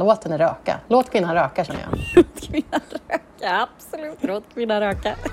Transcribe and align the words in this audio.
Låt 0.00 0.24
henne 0.24 0.38
röka. 0.38 0.80
Låt 0.88 1.10
kvinnan 1.10 1.34
röka 1.34 1.64
känner 1.64 1.80
jag. 1.80 1.90
Låt 2.16 2.40
kvinnan 2.40 2.80
röka, 3.08 3.68
absolut. 3.68 4.18
Låt 4.20 4.44
kvinnan 4.54 4.80
röka. 4.80 5.16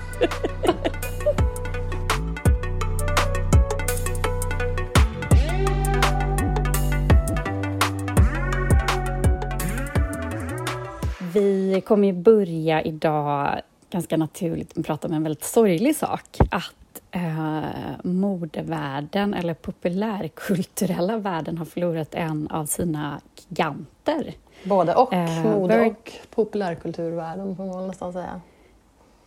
Vi 11.34 11.82
kommer 11.86 12.06
ju 12.06 12.12
börja 12.12 12.82
idag 12.82 13.60
ganska 13.90 14.16
naturligt 14.16 14.76
med 14.76 14.82
att 14.82 14.86
prata 14.86 15.08
om 15.08 15.14
en 15.14 15.22
väldigt 15.22 15.44
sorglig 15.44 15.96
sak. 15.96 16.38
Att 16.50 17.02
eh, 17.10 17.62
modevärlden, 18.02 19.34
eller 19.34 19.54
populärkulturella 19.54 21.18
världen, 21.18 21.58
har 21.58 21.64
förlorat 21.64 22.14
en 22.14 22.48
av 22.48 22.66
sina 22.66 23.20
giganter. 23.36 24.34
Både 24.64 24.94
och, 24.94 25.12
eh, 25.12 25.44
mode 25.44 25.86
och 25.86 26.12
populärkulturvärlden 26.30 27.56
får 27.56 27.66
man 27.66 27.86
nästan 27.86 28.12
säga. 28.12 28.40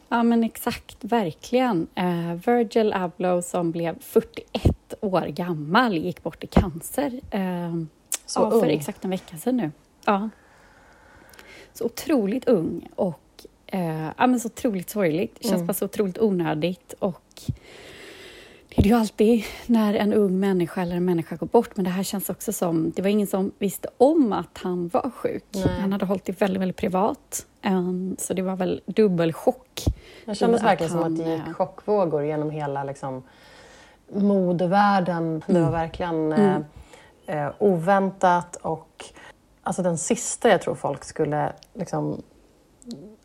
Ja, 0.09 0.23
men 0.23 0.43
exakt, 0.43 0.97
verkligen. 1.03 1.87
Eh, 1.95 2.33
Virgil 2.45 2.93
Abloh 2.93 3.41
som 3.41 3.71
blev 3.71 3.99
41 3.99 4.93
år 5.01 5.21
gammal 5.21 5.97
gick 5.97 6.23
bort 6.23 6.43
i 6.43 6.47
cancer. 6.47 7.19
Eh, 7.31 7.75
Så 8.25 8.39
ja, 8.39 8.51
för 8.51 8.67
exakt 8.67 9.05
en 9.05 9.11
vecka 9.11 9.37
sedan 9.37 9.57
nu. 9.57 9.71
Ja. 10.05 10.29
Så 11.73 11.85
otroligt 11.85 12.47
ung 12.47 12.87
och 12.95 13.45
eh, 13.67 14.09
ja, 14.17 14.27
men 14.27 14.39
så 14.39 14.47
otroligt 14.47 14.89
sorgligt. 14.89 15.35
Det 15.35 15.43
känns 15.43 15.55
mm. 15.55 15.67
bara 15.67 15.73
så 15.73 15.85
otroligt 15.85 16.19
onödigt. 16.19 16.93
Och 16.99 17.41
det 18.75 18.81
är 18.81 18.87
ju 18.87 18.93
alltid 18.93 19.43
när 19.65 19.93
en 19.93 20.13
ung 20.13 20.39
människa 20.39 20.81
eller 20.81 20.95
en 20.95 21.05
människa 21.05 21.35
går 21.35 21.47
bort, 21.47 21.75
men 21.75 21.85
det 21.85 21.91
här 21.91 22.03
känns 22.03 22.29
också 22.29 22.53
som... 22.53 22.91
Det 22.95 23.01
var 23.01 23.09
ingen 23.09 23.27
som 23.27 23.51
visste 23.59 23.89
om 23.97 24.33
att 24.33 24.57
han 24.57 24.87
var 24.87 25.09
sjuk. 25.09 25.45
Nej. 25.51 25.79
Han 25.79 25.91
hade 25.91 26.05
hållit 26.05 26.25
det 26.25 26.41
väldigt, 26.41 26.61
väldigt 26.61 26.77
privat. 26.77 27.45
Um, 27.65 28.15
så 28.19 28.33
det 28.33 28.41
var 28.41 28.55
väl 28.55 28.81
dubbelchock. 28.85 29.85
Det 30.25 30.35
kändes 30.35 30.63
verkligen 30.63 30.91
som 30.91 31.03
att 31.03 31.17
det 31.17 31.31
gick 31.31 31.55
chockvågor 31.55 32.23
genom 32.23 32.49
hela 32.49 32.83
liksom, 32.83 33.23
modevärlden. 34.13 35.17
Mm. 35.17 35.41
Det 35.45 35.53
var 35.53 35.59
mm. 35.59 35.71
verkligen 35.71 36.31
mm. 36.33 36.63
eh, 37.25 37.45
eh, 37.45 37.51
oväntat 37.59 38.55
och 38.55 39.05
alltså 39.63 39.83
den 39.83 39.97
sista 39.97 40.49
jag 40.49 40.61
tror 40.61 40.75
folk 40.75 41.03
skulle 41.03 41.53
liksom, 41.73 42.21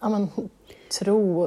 ja, 0.01 0.09
men, 0.09 0.29
tro 0.91 1.43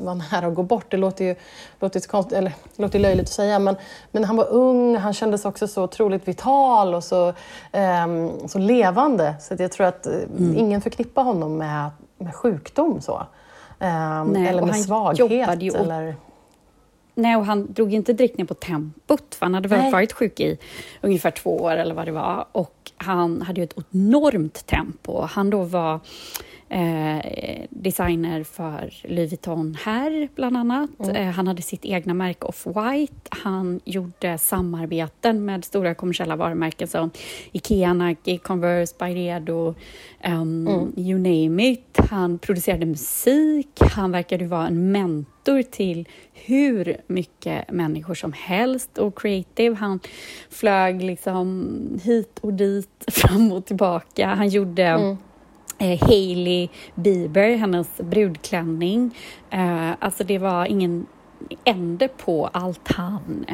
var 0.00 0.14
nära 0.14 0.46
att 0.46 0.54
gå 0.54 0.62
bort. 0.62 0.90
Det 0.90 0.96
låter 0.96 1.24
ju, 1.24 1.34
låter 1.80 2.00
ju, 2.00 2.06
konst, 2.06 2.32
eller, 2.32 2.52
låter 2.76 2.98
löjligt 2.98 3.26
att 3.26 3.32
säga, 3.32 3.58
men, 3.58 3.76
men 4.12 4.24
han 4.24 4.36
var 4.36 4.48
ung, 4.48 4.96
han 4.96 5.12
kändes 5.12 5.44
också 5.44 5.68
så 5.68 5.84
otroligt 5.84 6.28
vital 6.28 6.94
och 6.94 7.04
så, 7.04 7.28
eh, 7.72 8.06
så 8.46 8.58
levande. 8.58 9.34
Så 9.40 9.54
jag 9.58 9.72
tror 9.72 9.86
att 9.86 10.06
eh, 10.06 10.14
mm. 10.14 10.56
ingen 10.56 10.80
förknippar 10.80 11.22
honom 11.22 11.58
med, 11.58 11.90
med 12.18 12.34
sjukdom 12.34 13.00
så. 13.00 13.26
Eh, 13.80 14.24
Nej, 14.24 14.48
eller 14.48 14.62
med 14.62 14.76
svaghet. 14.76 15.62
Ju 15.62 15.70
eller... 15.70 16.16
Nej, 17.18 17.36
och 17.36 17.46
han 17.46 17.72
drog 17.72 17.94
inte 17.94 18.12
direkt 18.12 18.38
ner 18.38 18.44
på 18.44 18.54
tempot, 18.54 19.34
för 19.34 19.46
han 19.46 19.54
hade 19.54 19.68
väl 19.68 19.92
varit 19.92 20.12
sjuk 20.12 20.40
i 20.40 20.58
ungefär 21.00 21.30
två 21.30 21.56
år 21.56 21.76
eller 21.76 21.94
vad 21.94 22.06
det 22.06 22.12
var. 22.12 22.46
Och 22.52 22.92
han 22.96 23.42
hade 23.42 23.60
ju 23.60 23.64
ett 23.64 23.78
enormt 23.90 24.66
tempo. 24.66 25.20
Han 25.20 25.50
då 25.50 25.62
var 25.62 26.00
eh, 26.68 27.66
designer 27.70 28.44
för 28.44 28.94
Louis 29.02 29.30
Vuitton 29.32 29.76
här, 29.84 30.28
bland 30.34 30.56
annat. 30.56 30.90
Mm. 31.00 31.16
Eh, 31.16 31.34
han 31.34 31.46
hade 31.46 31.62
sitt 31.62 31.84
egna 31.84 32.14
märke 32.14 32.46
Off-White. 32.46 33.28
Han 33.28 33.80
gjorde 33.84 34.38
samarbeten 34.38 35.44
med 35.44 35.64
stora 35.64 35.94
kommersiella 35.94 36.36
varumärken 36.36 36.88
som 36.88 37.10
Ikea, 37.52 37.94
Nike, 37.94 38.38
Converse, 38.38 38.94
Byredo, 38.98 39.74
um, 40.24 40.68
mm. 40.68 40.92
you 40.96 41.18
name 41.18 41.70
it. 41.70 41.98
Han 42.10 42.38
producerade 42.38 42.86
musik. 42.86 43.68
Han 43.80 44.12
verkade 44.12 44.46
vara 44.46 44.66
en 44.66 44.92
mentor 44.92 45.62
till 45.62 46.08
hur 46.32 46.96
mycket 47.06 47.70
människor 47.70 48.14
som 48.14 48.32
helst 48.32 48.98
och 48.98 49.18
creative. 49.18 49.76
Han 49.76 50.00
flög 50.50 51.02
liksom 51.02 52.00
hit 52.02 52.38
och 52.40 52.52
dit, 52.52 53.04
fram 53.08 53.52
och 53.52 53.66
tillbaka. 53.66 54.26
Han 54.26 54.48
gjorde 54.48 54.84
mm 54.84 55.16
Hailey 55.78 56.68
Bieber, 56.94 57.56
hennes 57.56 57.88
brudklänning. 57.98 59.16
Eh, 59.50 59.90
alltså 59.98 60.24
det 60.24 60.38
var 60.38 60.66
ingen 60.66 61.06
ände 61.64 62.08
på 62.08 62.50
allt 62.52 62.92
han 62.92 63.46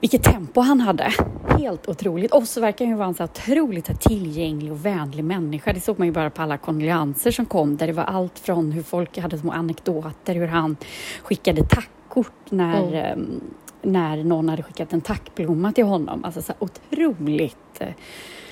vilket 0.00 0.22
tempo 0.22 0.60
han 0.60 0.80
hade. 0.80 1.12
Helt 1.58 1.88
otroligt. 1.88 2.32
Och 2.32 2.48
så 2.48 2.60
verkar 2.60 2.84
han 2.84 2.92
ju 2.92 2.98
vara 2.98 3.08
en 3.08 3.14
så 3.14 3.24
otroligt 3.24 4.00
tillgänglig 4.00 4.72
och 4.72 4.86
vänlig 4.86 5.24
människa. 5.24 5.72
Det 5.72 5.80
såg 5.80 5.98
man 5.98 6.08
ju 6.08 6.12
bara 6.12 6.30
på 6.30 6.42
alla 6.42 6.58
kondolenser 6.58 7.30
som 7.30 7.46
kom 7.46 7.76
där 7.76 7.86
det 7.86 7.92
var 7.92 8.04
allt 8.04 8.38
från 8.38 8.72
hur 8.72 8.82
folk 8.82 9.18
hade 9.18 9.38
små 9.38 9.52
anekdoter, 9.52 10.34
hur 10.34 10.46
han 10.46 10.76
skickade 11.22 11.64
tackkort 11.64 12.50
när, 12.50 12.92
mm. 12.92 13.20
um, 13.20 13.40
när 13.82 14.24
någon 14.24 14.48
hade 14.48 14.62
skickat 14.62 14.92
en 14.92 15.00
tackblomma 15.00 15.72
till 15.72 15.84
honom. 15.84 16.24
Alltså 16.24 16.42
så 16.42 16.52
otroligt 16.58 17.80
uh, 17.80 17.88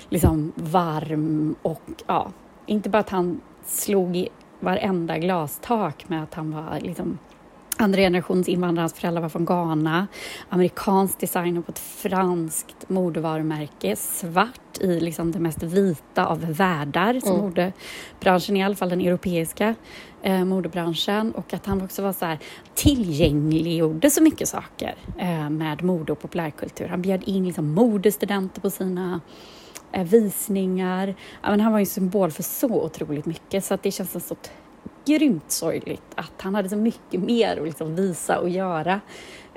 liksom 0.08 0.52
varm 0.56 1.54
och 1.62 1.82
ja, 2.06 2.32
inte 2.66 2.90
bara 2.90 2.98
att 2.98 3.10
han 3.10 3.40
slog 3.66 4.16
i 4.16 4.28
varenda 4.60 5.18
glastak 5.18 6.08
med 6.08 6.22
att 6.22 6.34
han 6.34 6.50
var 6.50 6.80
liksom 6.80 7.18
andra 7.78 7.98
generations 7.98 8.48
invandrare, 8.48 8.82
hans 8.82 8.94
föräldrar 8.94 9.22
var 9.22 9.28
från 9.28 9.44
Ghana, 9.44 10.06
amerikansk 10.48 11.20
designer 11.20 11.60
på 11.60 11.72
ett 11.72 11.78
franskt 11.78 12.88
modevarumärke, 12.88 13.96
svart 13.96 14.78
i 14.80 15.00
liksom 15.00 15.32
det 15.32 15.38
mest 15.38 15.62
vita 15.62 16.26
av 16.26 16.40
världar, 16.40 17.20
som 17.20 17.34
mm. 17.34 17.44
modebranschen, 17.44 18.56
i 18.56 18.64
alla 18.64 18.74
fall 18.74 18.88
den 18.88 19.00
europeiska 19.00 19.74
eh, 20.22 20.44
modebranschen, 20.44 21.32
och 21.32 21.54
att 21.54 21.66
han 21.66 21.82
också 21.82 22.02
var 22.02 22.12
så 22.12 22.24
här 22.24 22.38
tillgängliggjorde 22.74 24.10
så 24.10 24.22
mycket 24.22 24.48
saker 24.48 24.94
eh, 25.18 25.50
med 25.50 25.82
mode 25.82 26.12
och 26.12 26.20
populärkultur. 26.20 26.88
Han 26.88 27.02
bjöd 27.02 27.22
in 27.24 27.46
liksom 27.46 27.74
modestudenter 27.74 28.60
på 28.60 28.70
sina 28.70 29.20
Eh, 29.92 30.04
visningar. 30.04 31.14
Ja, 31.42 31.50
men 31.50 31.60
han 31.60 31.72
var 31.72 31.78
ju 31.78 31.86
symbol 31.86 32.30
för 32.30 32.42
så 32.42 32.84
otroligt 32.84 33.26
mycket 33.26 33.64
så 33.64 33.74
att 33.74 33.82
det 33.82 33.90
känns 33.90 34.26
så 34.28 34.36
grymt 35.06 35.50
sorgligt 35.50 36.02
att 36.14 36.32
han 36.36 36.54
hade 36.54 36.68
så 36.68 36.76
mycket 36.76 37.20
mer 37.20 37.56
att 37.56 37.64
liksom 37.64 37.96
visa 37.96 38.38
och 38.38 38.48
göra 38.48 39.00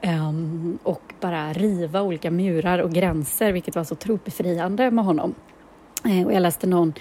um, 0.03 0.79
och 0.83 1.13
bara 1.19 1.53
riva 1.53 2.01
olika 2.01 2.31
murar 2.31 2.79
och 2.79 2.93
gränser 2.93 3.51
vilket 3.51 3.75
var 3.75 3.83
så 3.83 3.93
otroligt 3.93 4.25
befriande 4.25 4.91
med 4.91 5.05
honom. 5.05 5.35
Uh, 6.05 6.25
och 6.25 6.33
jag 6.33 6.41
läste 6.41 6.67
någon 6.67 6.93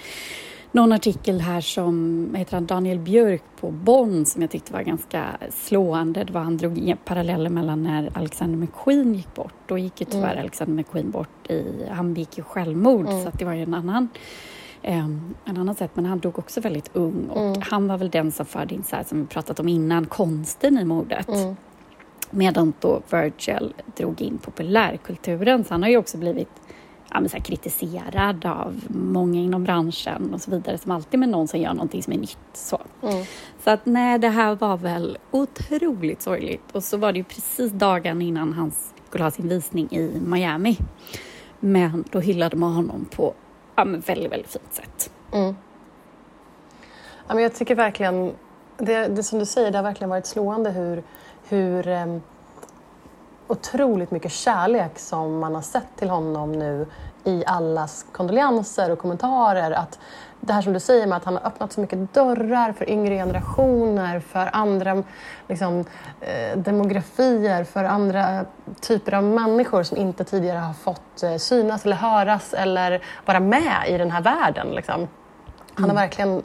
någon 0.71 0.91
artikel 0.91 1.41
här 1.41 1.61
som 1.61 2.35
heter 2.35 2.53
han, 2.53 2.65
Daniel 2.65 2.99
Björk 2.99 3.43
på 3.59 3.71
Bonn 3.71 4.25
som 4.25 4.41
jag 4.41 4.51
tyckte 4.51 4.73
var 4.73 4.81
ganska 4.81 5.25
slående. 5.49 6.23
Det 6.23 6.33
var 6.33 6.41
han 6.41 6.57
drog 6.57 6.95
paralleller 7.05 7.49
mellan 7.49 7.83
när 7.83 8.09
Alexander 8.13 8.57
McQueen 8.57 9.13
gick 9.13 9.35
bort. 9.35 9.53
Då 9.67 9.77
gick 9.77 10.01
ju 10.01 10.05
tyvärr 10.05 10.31
mm. 10.31 10.39
Alexander 10.39 10.73
McQueen 10.73 11.11
bort 11.11 11.49
i, 11.49 11.85
han 11.89 12.13
gick 12.13 12.37
ju 12.37 12.43
självmord 12.43 13.09
mm. 13.09 13.23
så 13.23 13.31
det 13.37 13.45
var 13.45 13.53
ju 13.53 13.63
en 13.63 13.73
annan 13.73 14.09
Um, 14.83 15.35
en 15.45 15.57
annan 15.57 15.75
sätt, 15.75 15.91
men 15.93 16.05
han 16.05 16.19
dog 16.19 16.39
också 16.39 16.61
väldigt 16.61 16.89
ung 16.93 17.27
och 17.29 17.41
mm. 17.41 17.61
han 17.61 17.87
var 17.87 17.97
väl 17.97 18.09
den 18.09 18.31
som 18.31 18.45
förde 18.45 18.75
in, 18.75 18.83
så 18.83 18.95
här, 18.95 19.03
som 19.03 19.21
vi 19.21 19.27
pratat 19.27 19.59
om 19.59 19.67
innan, 19.67 20.05
konsten 20.05 20.77
i 20.77 20.85
modet. 20.85 21.27
Mm. 21.27 21.55
Medan 22.31 22.73
då 22.79 23.01
Virgil 23.09 23.73
drog 23.97 24.21
in 24.21 24.37
populärkulturen, 24.37 25.63
så 25.63 25.73
han 25.73 25.83
har 25.83 25.89
ju 25.89 25.97
också 25.97 26.17
blivit 26.17 26.49
ja, 27.13 27.29
så 27.29 27.41
kritiserad 27.41 28.45
av 28.45 28.81
många 28.87 29.39
inom 29.39 29.63
branschen 29.63 30.33
och 30.33 30.41
så 30.41 30.51
vidare, 30.51 30.77
som 30.77 30.91
alltid 30.91 31.19
med 31.19 31.29
någon 31.29 31.47
som 31.47 31.59
gör 31.59 31.73
någonting 31.73 32.03
som 32.03 32.13
är 32.13 32.17
nytt. 32.17 32.37
Så, 32.53 32.81
mm. 33.01 33.25
så 33.63 33.69
att 33.69 33.85
nej, 33.85 34.19
det 34.19 34.29
här 34.29 34.55
var 34.55 34.77
väl 34.77 35.17
otroligt 35.31 36.21
sorgligt. 36.21 36.71
Och 36.71 36.83
så 36.83 36.97
var 36.97 37.11
det 37.11 37.17
ju 37.17 37.23
precis 37.23 37.71
dagen 37.71 38.21
innan 38.21 38.53
han 38.53 38.71
skulle 39.09 39.23
ha 39.23 39.31
sin 39.31 39.49
visning 39.49 39.87
i 39.91 40.19
Miami. 40.25 40.77
Men 41.59 42.03
då 42.11 42.19
hyllade 42.19 42.57
man 42.57 42.73
honom 42.73 43.05
på 43.15 43.33
ja, 43.75 43.83
väldigt, 43.83 44.31
väldigt 44.31 44.51
fint 44.51 44.73
sätt. 44.73 45.11
Mm. 45.33 45.55
Ja, 47.27 47.33
men 47.33 47.43
jag 47.43 47.55
tycker 47.55 47.75
verkligen, 47.75 48.33
det, 48.77 49.07
det 49.07 49.23
som 49.23 49.39
du 49.39 49.45
säger, 49.45 49.71
det 49.71 49.77
har 49.77 49.83
verkligen 49.83 50.09
varit 50.09 50.25
slående 50.25 50.71
hur, 50.71 51.03
hur 51.49 51.87
um 51.87 52.21
otroligt 53.51 54.11
mycket 54.11 54.31
kärlek 54.31 54.99
som 54.99 55.39
man 55.39 55.55
har 55.55 55.61
sett 55.61 55.87
till 55.95 56.09
honom 56.09 56.51
nu 56.51 56.87
i 57.23 57.43
allas 57.45 58.05
kondolenser 58.11 58.91
och 58.91 58.99
kommentarer. 58.99 59.71
Att 59.71 59.99
det 60.39 60.53
här 60.53 60.61
som 60.61 60.73
du 60.73 60.79
säger 60.79 61.07
med 61.07 61.17
att 61.17 61.23
han 61.23 61.33
har 61.33 61.45
öppnat 61.45 61.73
så 61.73 61.81
mycket 61.81 62.13
dörrar 62.13 62.71
för 62.73 62.89
yngre 62.89 63.15
generationer, 63.15 64.19
för 64.19 64.49
andra 64.53 65.03
liksom, 65.47 65.85
eh, 66.21 66.57
demografier, 66.57 67.63
för 67.63 67.83
andra 67.83 68.45
typer 68.81 69.13
av 69.13 69.23
människor 69.23 69.83
som 69.83 69.97
inte 69.97 70.23
tidigare 70.23 70.57
har 70.57 70.73
fått 70.73 71.23
eh, 71.23 71.35
synas 71.35 71.85
eller 71.85 71.95
höras 71.95 72.53
eller 72.53 73.03
vara 73.25 73.39
med 73.39 73.73
i 73.87 73.97
den 73.97 74.11
här 74.11 74.21
världen. 74.21 74.67
Liksom. 74.67 75.07
Han 75.73 75.83
har 75.83 75.91
mm. 75.91 75.95
verkligen 75.95 76.43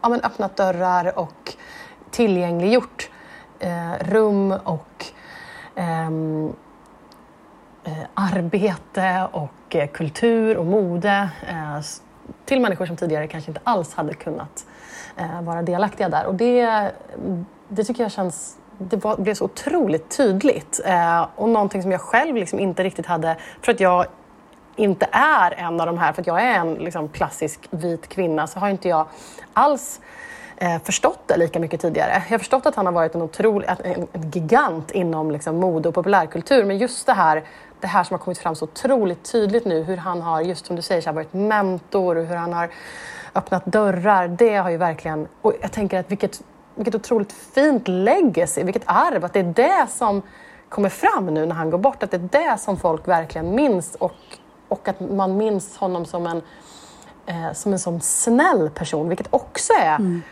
ja, 0.00 0.08
men 0.08 0.20
öppnat 0.20 0.56
dörrar 0.56 1.18
och 1.18 1.54
tillgängliggjort 2.10 3.10
eh, 3.58 3.92
rum 4.00 4.52
och 4.52 5.06
Ehm, 5.80 6.52
eh, 7.84 7.92
arbete 8.14 9.28
och 9.32 9.76
eh, 9.76 9.88
kultur 9.88 10.56
och 10.56 10.66
mode. 10.66 11.28
Eh, 11.48 11.80
till 12.44 12.60
människor 12.60 12.86
som 12.86 12.96
tidigare 12.96 13.26
kanske 13.26 13.50
inte 13.50 13.60
alls 13.64 13.94
hade 13.94 14.14
kunnat 14.14 14.66
eh, 15.16 15.42
vara 15.42 15.62
delaktiga 15.62 16.08
där. 16.08 16.26
Och 16.26 16.34
det, 16.34 16.90
det 17.68 17.84
tycker 17.84 18.02
jag 18.02 18.12
känns 18.12 18.56
det 18.78 19.04
var, 19.04 19.16
blev 19.16 19.34
så 19.34 19.44
otroligt 19.44 20.16
tydligt. 20.16 20.80
Eh, 20.84 21.26
och 21.36 21.48
någonting 21.48 21.82
som 21.82 21.92
jag 21.92 22.00
själv 22.00 22.36
liksom 22.36 22.58
inte 22.58 22.84
riktigt 22.84 23.06
hade, 23.06 23.36
för 23.62 23.72
att 23.72 23.80
jag 23.80 24.06
inte 24.76 25.08
är 25.12 25.54
en 25.58 25.80
av 25.80 25.86
de 25.86 25.98
här, 25.98 26.12
för 26.12 26.20
att 26.20 26.26
jag 26.26 26.42
är 26.42 26.54
en 26.54 26.74
liksom, 26.74 27.08
klassisk 27.08 27.68
vit 27.70 28.08
kvinna, 28.08 28.46
så 28.46 28.58
har 28.58 28.68
inte 28.68 28.88
jag 28.88 29.06
alls 29.52 30.00
eh, 30.00 30.29
Eh, 30.62 30.78
förstått 30.84 31.20
det 31.26 31.36
lika 31.36 31.60
mycket 31.60 31.80
tidigare. 31.80 32.10
Jag 32.12 32.34
har 32.34 32.38
förstått 32.38 32.66
att 32.66 32.74
han 32.74 32.86
har 32.86 32.92
varit 32.92 33.14
en 33.14 33.22
otrolig, 33.22 33.68
en, 33.84 34.08
en 34.12 34.30
gigant 34.30 34.90
inom 34.90 35.30
liksom, 35.30 35.56
mode 35.56 35.88
och 35.88 35.94
populärkultur, 35.94 36.64
men 36.64 36.78
just 36.78 37.06
det 37.06 37.12
här, 37.12 37.44
det 37.80 37.86
här 37.86 38.04
som 38.04 38.14
har 38.14 38.18
kommit 38.18 38.38
fram 38.38 38.54
så 38.54 38.64
otroligt 38.64 39.32
tydligt 39.32 39.64
nu, 39.64 39.82
hur 39.82 39.96
han 39.96 40.22
har, 40.22 40.40
just 40.40 40.66
som 40.66 40.76
du 40.76 40.82
säger, 40.82 41.00
så 41.00 41.08
här, 41.08 41.14
varit 41.14 41.32
mentor 41.32 42.16
och 42.16 42.26
hur 42.26 42.36
han 42.36 42.52
har 42.52 42.70
öppnat 43.34 43.64
dörrar, 43.64 44.28
det 44.28 44.56
har 44.56 44.70
ju 44.70 44.76
verkligen... 44.76 45.28
Och 45.42 45.52
jag 45.62 45.72
tänker 45.72 46.00
att 46.00 46.10
vilket, 46.10 46.42
vilket 46.74 46.94
otroligt 46.94 47.32
fint 47.32 47.88
legacy, 47.88 48.62
vilket 48.62 48.84
arv, 48.86 49.24
att 49.24 49.32
det 49.32 49.40
är 49.40 49.52
det 49.54 49.86
som 49.90 50.22
kommer 50.68 50.88
fram 50.88 51.26
nu 51.26 51.46
när 51.46 51.54
han 51.54 51.70
går 51.70 51.78
bort, 51.78 52.02
att 52.02 52.10
det 52.10 52.16
är 52.16 52.50
det 52.52 52.58
som 52.58 52.76
folk 52.76 53.08
verkligen 53.08 53.54
minns 53.54 53.94
och, 53.94 54.16
och 54.68 54.88
att 54.88 55.00
man 55.00 55.36
minns 55.36 55.76
honom 55.76 56.04
som 56.04 56.26
en, 56.26 56.42
eh, 57.26 57.52
som 57.52 57.72
en 57.72 57.78
sån 57.78 58.00
snäll 58.00 58.70
person, 58.70 59.08
vilket 59.08 59.28
också 59.30 59.72
är 59.72 59.96
mm 59.96 60.22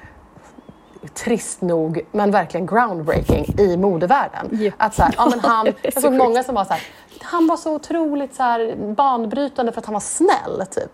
trist 1.15 1.61
nog, 1.61 2.01
men 2.13 2.31
verkligen 2.31 2.67
groundbreaking 2.67 3.55
i 3.59 3.77
modevärlden. 3.77 4.61
Yep. 4.61 4.75
Att 4.77 4.95
så 4.95 5.03
här, 5.03 5.15
ja, 5.17 5.29
men 5.31 5.41
han, 5.41 5.67
jag 5.83 6.03
såg 6.03 6.13
många 6.13 6.43
som 6.43 6.55
var 6.55 6.65
så 6.65 6.73
här, 6.73 6.83
han 7.21 7.47
var 7.47 7.57
så 7.57 7.75
otroligt 7.75 8.35
så 8.35 8.43
här, 8.43 8.77
banbrytande 8.95 9.73
för 9.73 9.79
att 9.79 9.87
han 9.87 9.93
var 9.93 10.01
snäll. 10.01 10.67
Typ. 10.71 10.91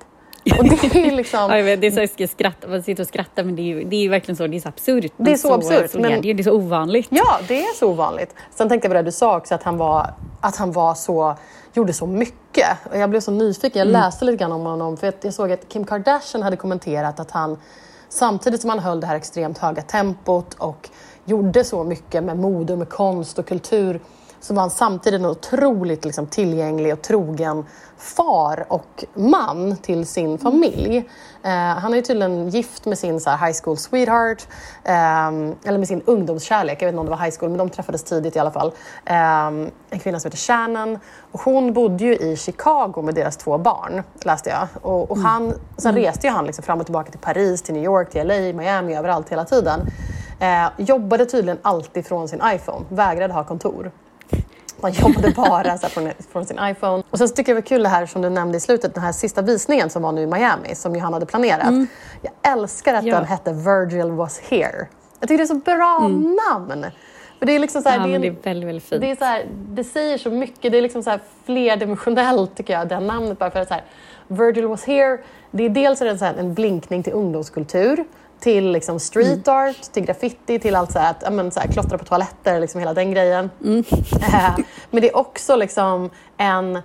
Och 0.59 0.65
det 0.65 0.85
är 0.85 1.11
liksom... 1.17 1.51
ja, 1.51 1.63
vet, 1.63 1.81
det 1.81 1.87
är 1.87 1.91
så 1.91 2.01
jag 2.01 2.11
ska 2.11 2.29
skratta, 2.29 2.69
man 2.69 2.83
sitter 2.83 3.03
och 3.03 3.09
skrattar 3.09 3.45
men 3.45 3.57
det 3.57 3.63
är 3.63 3.85
det 3.85 3.97
är 3.97 4.09
verkligen 4.09 4.37
så, 4.37 4.47
det 4.47 4.57
är 4.57 4.61
så 4.61 4.69
absurt. 4.69 5.13
Det 5.17 5.33
är 5.33 5.37
så, 5.37 5.49
så 5.49 5.55
absurt. 5.55 5.91
Så 5.91 5.99
men... 5.99 6.23
det, 6.23 6.31
är 6.31 6.43
så 6.43 6.53
ovanligt. 6.53 7.07
Ja, 7.11 7.39
det 7.49 7.65
är 7.65 7.75
så 7.75 7.91
ovanligt. 7.91 8.35
Sen 8.55 8.69
tänkte 8.69 8.87
jag 8.87 8.91
på 8.91 8.95
det 8.95 9.03
du 9.03 9.13
sa 9.13 9.37
också, 9.37 9.55
att 9.55 9.63
han 9.63 9.77
var, 9.77 10.15
att 10.41 10.57
han 10.57 10.73
var 10.73 10.95
så, 10.95 11.37
gjorde 11.73 11.93
så 11.93 12.07
mycket. 12.07 12.69
Och 12.91 12.99
jag 12.99 13.11
blev 13.11 13.21
så 13.21 13.31
nyfiken, 13.31 13.79
jag 13.79 13.89
mm. 13.89 14.01
läste 14.01 14.25
lite 14.25 14.37
grann 14.37 14.53
om 14.53 14.67
honom, 14.67 14.97
för 14.97 15.13
jag 15.21 15.35
såg 15.35 15.53
att 15.53 15.69
Kim 15.69 15.85
Kardashian 15.85 16.43
hade 16.43 16.57
kommenterat 16.57 17.21
att 17.21 17.31
han 17.31 17.59
Samtidigt 18.09 18.61
som 18.61 18.71
han 18.71 18.79
höll 18.79 19.01
det 19.01 19.07
här 19.07 19.17
extremt 19.17 19.59
höga 19.59 19.83
tempot 19.83 20.55
och 20.55 20.91
gjorde 21.25 21.65
så 21.65 21.85
mycket 21.85 22.25
med 22.25 22.39
mode, 22.39 22.77
med 22.77 22.89
konst 22.89 23.39
och 23.39 23.47
kultur 23.47 24.01
så 24.45 24.55
var 24.55 24.61
han 24.61 24.71
samtidigt 24.71 25.21
en 25.21 25.27
otroligt 25.27 26.05
liksom, 26.05 26.27
tillgänglig 26.27 26.93
och 26.93 27.03
trogen 27.03 27.65
far 27.97 28.67
och 28.69 29.05
man 29.15 29.77
till 29.77 30.07
sin 30.07 30.39
familj. 30.39 30.97
Eh, 31.43 31.51
han 31.53 31.95
är 31.95 32.03
tydligen 32.03 32.49
gift 32.49 32.87
med 32.87 32.99
sin 32.99 33.21
så 33.21 33.31
här, 33.31 33.47
high 33.47 33.59
school 33.63 33.77
sweetheart, 33.77 34.47
eh, 34.85 35.29
eller 35.69 35.79
med 35.79 35.89
sin 35.89 36.03
ungdomskärlek, 36.05 36.83
jag 36.83 36.87
vet 36.87 36.93
inte 36.93 37.01
om 37.01 37.07
det 37.07 37.11
var 37.11 37.25
high 37.25 37.37
school, 37.39 37.49
men 37.49 37.59
de 37.59 37.71
träffades 37.71 38.05
tidigt 38.05 38.37
i 38.37 38.39
alla 38.39 38.51
fall. 38.51 38.73
Eh, 39.05 39.47
en 39.91 39.99
kvinna 40.03 40.21
som 40.21 40.29
heter 40.29 40.39
Shannon. 40.39 40.99
Och 41.33 41.41
hon 41.41 41.73
bodde 41.73 42.05
ju 42.05 42.17
i 42.17 42.37
Chicago 42.37 43.03
med 43.03 43.15
deras 43.15 43.37
två 43.37 43.59
barn, 43.59 44.03
läste 44.25 44.51
jag. 44.51 44.69
Och, 44.83 45.11
och 45.11 45.19
han, 45.19 45.55
sen 45.77 45.91
mm. 45.91 46.05
reste 46.05 46.27
ju 46.27 46.33
han 46.33 46.47
liksom 46.47 46.65
fram 46.65 46.81
och 46.81 46.87
tillbaka 46.87 47.11
till 47.11 47.21
Paris, 47.21 47.63
till 47.63 47.75
New 47.75 47.85
York, 47.85 48.11
till 48.11 48.27
LA, 48.27 48.35
Miami, 48.35 48.97
överallt 48.97 49.29
hela 49.29 49.45
tiden. 49.45 49.81
Eh, 50.41 50.67
jobbade 50.77 51.27
tydligen 51.27 51.59
alltid 51.63 52.07
från 52.07 52.29
sin 52.29 52.43
iPhone, 52.55 52.85
vägrade 52.89 53.35
ha 53.35 53.45
kontor. 53.45 53.91
Man 54.81 54.93
jobbade 54.93 55.31
bara 55.31 55.79
så 55.79 55.89
från, 55.89 56.11
från, 56.33 56.45
sin 56.45 56.59
iPhone. 56.63 57.03
Och 57.11 57.19
sen 57.19 57.29
så 57.29 57.35
tycker 57.35 57.53
jag 57.53 57.57
det 57.57 57.61
var 57.61 57.69
kul 57.69 57.83
det 57.83 57.89
här 57.89 58.07
som 58.07 58.23
du 58.23 58.31
nämnde 58.31 58.57
i 58.57 58.61
slutet, 58.61 58.95
den 58.95 59.03
här 59.03 59.13
sista 59.13 59.43
visningen 59.43 59.91
som 59.91 60.03
var 60.03 60.13
nu 60.13 60.23
i 60.23 60.27
Miami, 60.27 60.75
som 60.75 60.95
ju 60.95 61.01
han 61.01 61.13
hade 61.13 61.27
planerat. 61.27 61.67
Mm. 61.67 61.87
Jag 62.23 62.53
älskar 62.53 62.95
att 62.95 63.05
ja. 63.05 63.15
den 63.15 63.25
hette 63.25 63.53
Virgil 63.53 64.11
was 64.11 64.41
here. 64.41 64.87
Jag 65.21 65.29
tycker 65.29 65.39
det 65.39 65.45
är 65.45 65.47
så 65.47 65.55
bra 65.55 65.99
mm. 66.05 66.39
namn. 66.51 66.87
För 67.39 67.47
det 67.47 67.53
är 67.53 67.59
liksom 67.59 67.83
så 67.83 67.89
här, 67.89 67.99
ja, 67.99 68.07
det, 68.07 68.13
är 68.13 68.15
en, 68.15 68.21
det 68.21 68.29
är 68.29 68.37
väldigt, 68.43 68.69
väldigt 68.69 68.85
fint. 68.85 69.01
Det, 69.01 69.11
är 69.11 69.17
så 69.17 69.25
här, 69.25 69.47
det 69.69 69.85
säger 69.85 70.19
så 70.19 70.31
mycket, 70.31 70.73
det 70.73 70.79
är 70.79 70.83
liksom 70.83 71.03
så 71.03 71.11
här 71.11 71.21
flerdimensionellt 71.45 72.57
tycker 72.57 72.73
jag, 72.73 72.89
det 72.89 73.01
namnet. 73.01 73.39
Bara 73.39 73.51
för 73.51 73.61
att 73.61 73.69
så 73.69 73.75
här, 73.75 73.85
Virgil 74.29 74.67
was 74.67 74.85
here, 74.85 75.19
det 75.51 75.65
är 75.65 75.69
dels 75.69 75.99
det 75.99 76.19
så 76.19 76.25
en 76.25 76.55
blinkning 76.55 77.03
till 77.03 77.13
ungdomskultur 77.13 78.05
till 78.45 78.73
liksom 78.73 79.01
street 79.01 79.49
mm. 79.49 79.59
art, 79.59 79.83
till 79.93 80.05
graffiti, 80.05 80.59
till 80.59 80.77
allt 80.77 80.93
så 80.93 80.99
här, 80.99 81.11
att 81.11 81.33
men, 81.33 81.51
så 81.51 81.61
här, 81.61 81.69
klottra 81.69 81.99
på 81.99 82.05
toaletter, 82.05 82.61
liksom 82.61 82.81
hela 82.81 82.95
den 82.95 83.11
grejen. 83.11 83.51
Mm. 83.65 83.85
Eh, 84.21 84.57
men 84.91 85.03
det 85.03 85.09
är 85.09 85.17
också 85.17 85.57
liksom 85.57 86.11
en, 86.37 86.83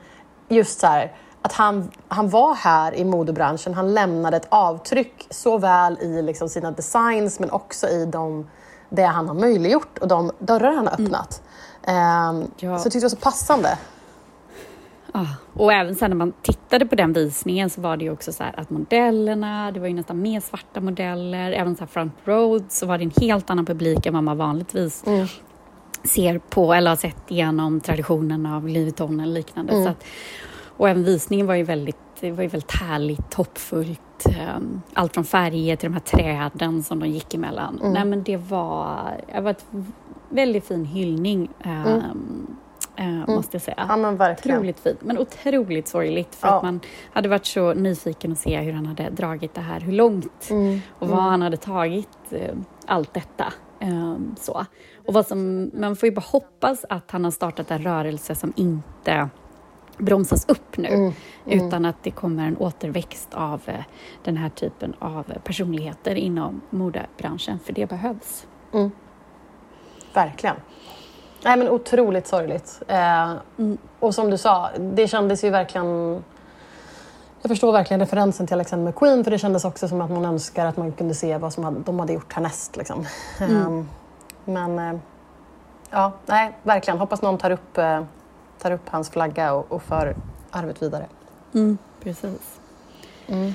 just 0.48 0.80
så 0.80 0.88
här, 0.88 1.14
att 1.42 1.54
han, 1.54 1.92
han 2.08 2.30
var 2.30 2.56
här 2.56 2.94
i 2.94 3.06
modebranschen, 3.06 3.74
han 3.74 3.94
lämnade 3.94 4.38
ett 4.38 4.48
avtryck 4.50 5.28
såväl 5.30 5.98
i 6.02 6.22
liksom 6.22 6.50
sina 6.50 6.72
designs 6.72 7.40
men 7.40 7.52
också 7.52 7.88
i 7.88 8.06
de, 8.06 8.50
det 8.90 9.04
han 9.04 9.28
har 9.28 9.36
möjliggjort 9.36 9.98
och 9.98 10.08
de 10.08 10.32
dörrar 10.40 10.72
han 10.72 10.88
har 10.88 10.94
mm. 10.94 11.06
öppnat. 11.06 11.42
Mm. 11.84 12.42
Eh, 12.42 12.48
ja. 12.58 12.80
Så 12.80 12.86
jag 12.86 12.94
tyckte 12.94 13.00
det 13.00 13.04
var 13.04 13.10
så 13.10 13.16
passande. 13.18 13.78
Ah, 15.12 15.26
och 15.54 15.74
även 15.74 15.96
sen 15.96 16.12
när 16.12 16.18
man 16.18 16.34
tittade 16.42 16.86
på 16.86 16.96
den 16.96 17.14
visningen 17.14 17.70
så 17.70 17.82
var 17.82 17.98
det 17.98 18.04
ju 18.04 18.12
också 18.12 18.34
så 18.34 18.44
att 18.58 18.70
modellerna, 18.70 19.72
det 19.72 19.80
var 19.80 19.88
ju 19.88 19.94
nästan 19.94 20.22
mer 20.22 20.40
svarta 20.40 20.82
modeller, 20.82 21.52
även 21.52 21.76
så 21.76 21.86
front 21.86 22.14
road 22.26 22.66
så 22.70 22.86
var 22.86 22.98
det 22.98 23.04
en 23.04 23.12
helt 23.22 23.50
annan 23.50 23.66
publik 23.66 24.06
än 24.06 24.14
vad 24.14 24.24
man 24.24 24.38
vanligtvis 24.38 25.08
mm. 25.08 25.28
ser 26.04 26.40
på 26.40 26.74
eller 26.74 26.90
har 26.92 26.96
sett 26.96 27.24
genom 27.28 27.82
traditionen 27.82 28.46
av 28.46 28.64
Louis 28.68 28.78
Vuitton 28.78 29.20
eller 29.20 29.34
liknande. 29.34 29.74
Mm. 29.74 29.86
Så 29.86 29.90
att, 29.90 30.04
och 30.78 30.90
även 30.90 31.04
visningen 31.04 31.48
var 31.48 31.56
ju 31.56 31.64
väldigt, 31.64 31.98
det 32.20 32.32
var 32.32 32.44
ju 32.44 32.50
väldigt 32.50 32.72
härligt, 32.72 33.34
hoppfullt. 33.34 34.02
Um, 34.58 34.82
allt 34.94 35.14
från 35.14 35.24
färger 35.24 35.76
till 35.76 35.90
de 35.90 35.94
här 35.94 36.02
träden 36.02 36.84
som 36.84 37.00
de 37.00 37.10
gick 37.10 37.34
emellan. 37.34 37.80
Mm. 37.80 37.94
Nej 37.94 38.06
men 38.06 38.24
det 38.24 38.38
var, 38.38 39.22
det 39.34 39.42
var 39.42 39.52
ett 39.52 39.66
väldigt 40.30 40.68
fin 40.68 40.86
hyllning. 40.86 41.50
Um, 41.66 41.72
eh, 41.72 42.04
mm. 43.04 43.36
måste 43.36 43.56
jag 43.56 43.62
säga. 43.62 43.86
Ja, 43.90 43.98
men 43.98 44.18
verkligen. 44.18 44.58
Otroligt 44.58 44.80
fint, 44.80 45.02
men 45.02 45.18
otroligt 45.18 45.88
sorgligt 45.88 46.36
för 46.36 46.48
ja. 46.48 46.58
att 46.58 46.64
man 46.64 46.80
hade 47.14 47.30
varit 47.30 47.46
så 47.46 47.74
nyfiken 47.74 48.32
att 48.32 48.38
se 48.38 48.60
hur 48.60 48.74
han 48.74 48.86
hade 48.86 49.10
dragit 49.10 49.54
det 49.54 49.62
här, 49.62 49.80
hur 49.80 49.94
långt 49.94 50.50
mm. 50.50 50.82
och 51.00 51.08
vad 51.08 51.20
mm. 51.20 51.30
han 51.30 51.42
hade 51.42 51.58
tagit 51.58 52.18
eh, 52.32 52.56
allt 52.86 53.14
detta. 53.14 53.54
Eh, 53.80 54.16
så. 54.40 54.66
Och 55.08 55.14
vad 55.14 55.28
som, 55.28 55.72
man 55.74 55.96
får 55.96 56.10
ju 56.10 56.16
bara 56.16 56.26
hoppas 56.32 56.86
att 56.90 57.12
han 57.12 57.24
har 57.24 57.32
startat 57.32 57.72
en 57.72 57.84
rörelse 57.84 58.36
som 58.36 58.54
inte 58.56 59.30
bromsas 59.98 60.50
upp 60.50 60.78
nu, 60.78 60.88
mm, 60.88 61.14
mm. 61.46 61.68
utan 61.68 61.86
att 61.86 62.04
det 62.04 62.12
kommer 62.12 62.48
en 62.48 62.58
återväxt 62.58 63.34
av 63.34 63.62
eh, 63.66 63.84
den 64.24 64.38
här 64.38 64.50
typen 64.50 64.94
av 65.00 65.24
personligheter 65.44 66.16
inom 66.16 66.62
modebranschen, 66.70 67.60
för 67.60 67.74
det 67.74 67.90
behövs. 67.90 68.48
Mm. 68.74 68.92
Verkligen. 70.14 70.56
Nej, 71.44 71.58
men 71.58 71.70
otroligt 71.70 72.28
sorgligt. 72.28 72.82
Eh, 72.88 73.32
mm. 73.58 73.78
Och 74.00 74.16
som 74.16 74.30
du 74.30 74.38
sa, 74.38 74.70
det 74.80 75.08
kändes 75.08 75.44
ju 75.44 75.50
verkligen... 75.50 76.24
Jag 77.42 77.50
förstår 77.50 77.72
verkligen 77.72 78.00
referensen 78.00 78.48
till 78.48 78.54
Alexander 78.54 78.92
McQueen 78.92 79.24
för 79.24 79.32
det 79.32 79.38
kändes 79.38 79.66
också 79.66 79.88
som 79.88 80.02
att 80.02 80.12
man 80.12 80.26
önskar 80.26 80.66
att 80.66 80.78
man 80.78 80.92
kunde 80.92 81.16
se 81.16 81.38
vad 81.38 81.54
som 81.54 81.64
hade, 81.64 81.80
de 81.80 82.00
hade 82.00 82.14
gjort 82.14 82.34
härnäst. 82.34 82.78
Liksom. 82.78 83.06
Mm. 83.40 83.56
Eh, 83.56 83.86
men 84.46 84.80
eh, 84.80 85.00
ja, 85.90 86.12
nej, 86.26 86.58
verkligen. 86.64 87.00
Hoppas 87.00 87.22
någon 87.22 87.38
tar 87.38 87.52
upp, 87.52 87.78
eh, 87.78 88.04
tar 88.62 88.72
upp 88.72 88.90
hans 88.90 89.10
flagga 89.10 89.54
och, 89.54 89.72
och 89.72 89.84
för 89.84 90.16
arvet 90.52 90.82
vidare. 90.82 91.06
Mm, 91.54 91.78
precis. 92.04 92.60
Mm. 93.28 93.54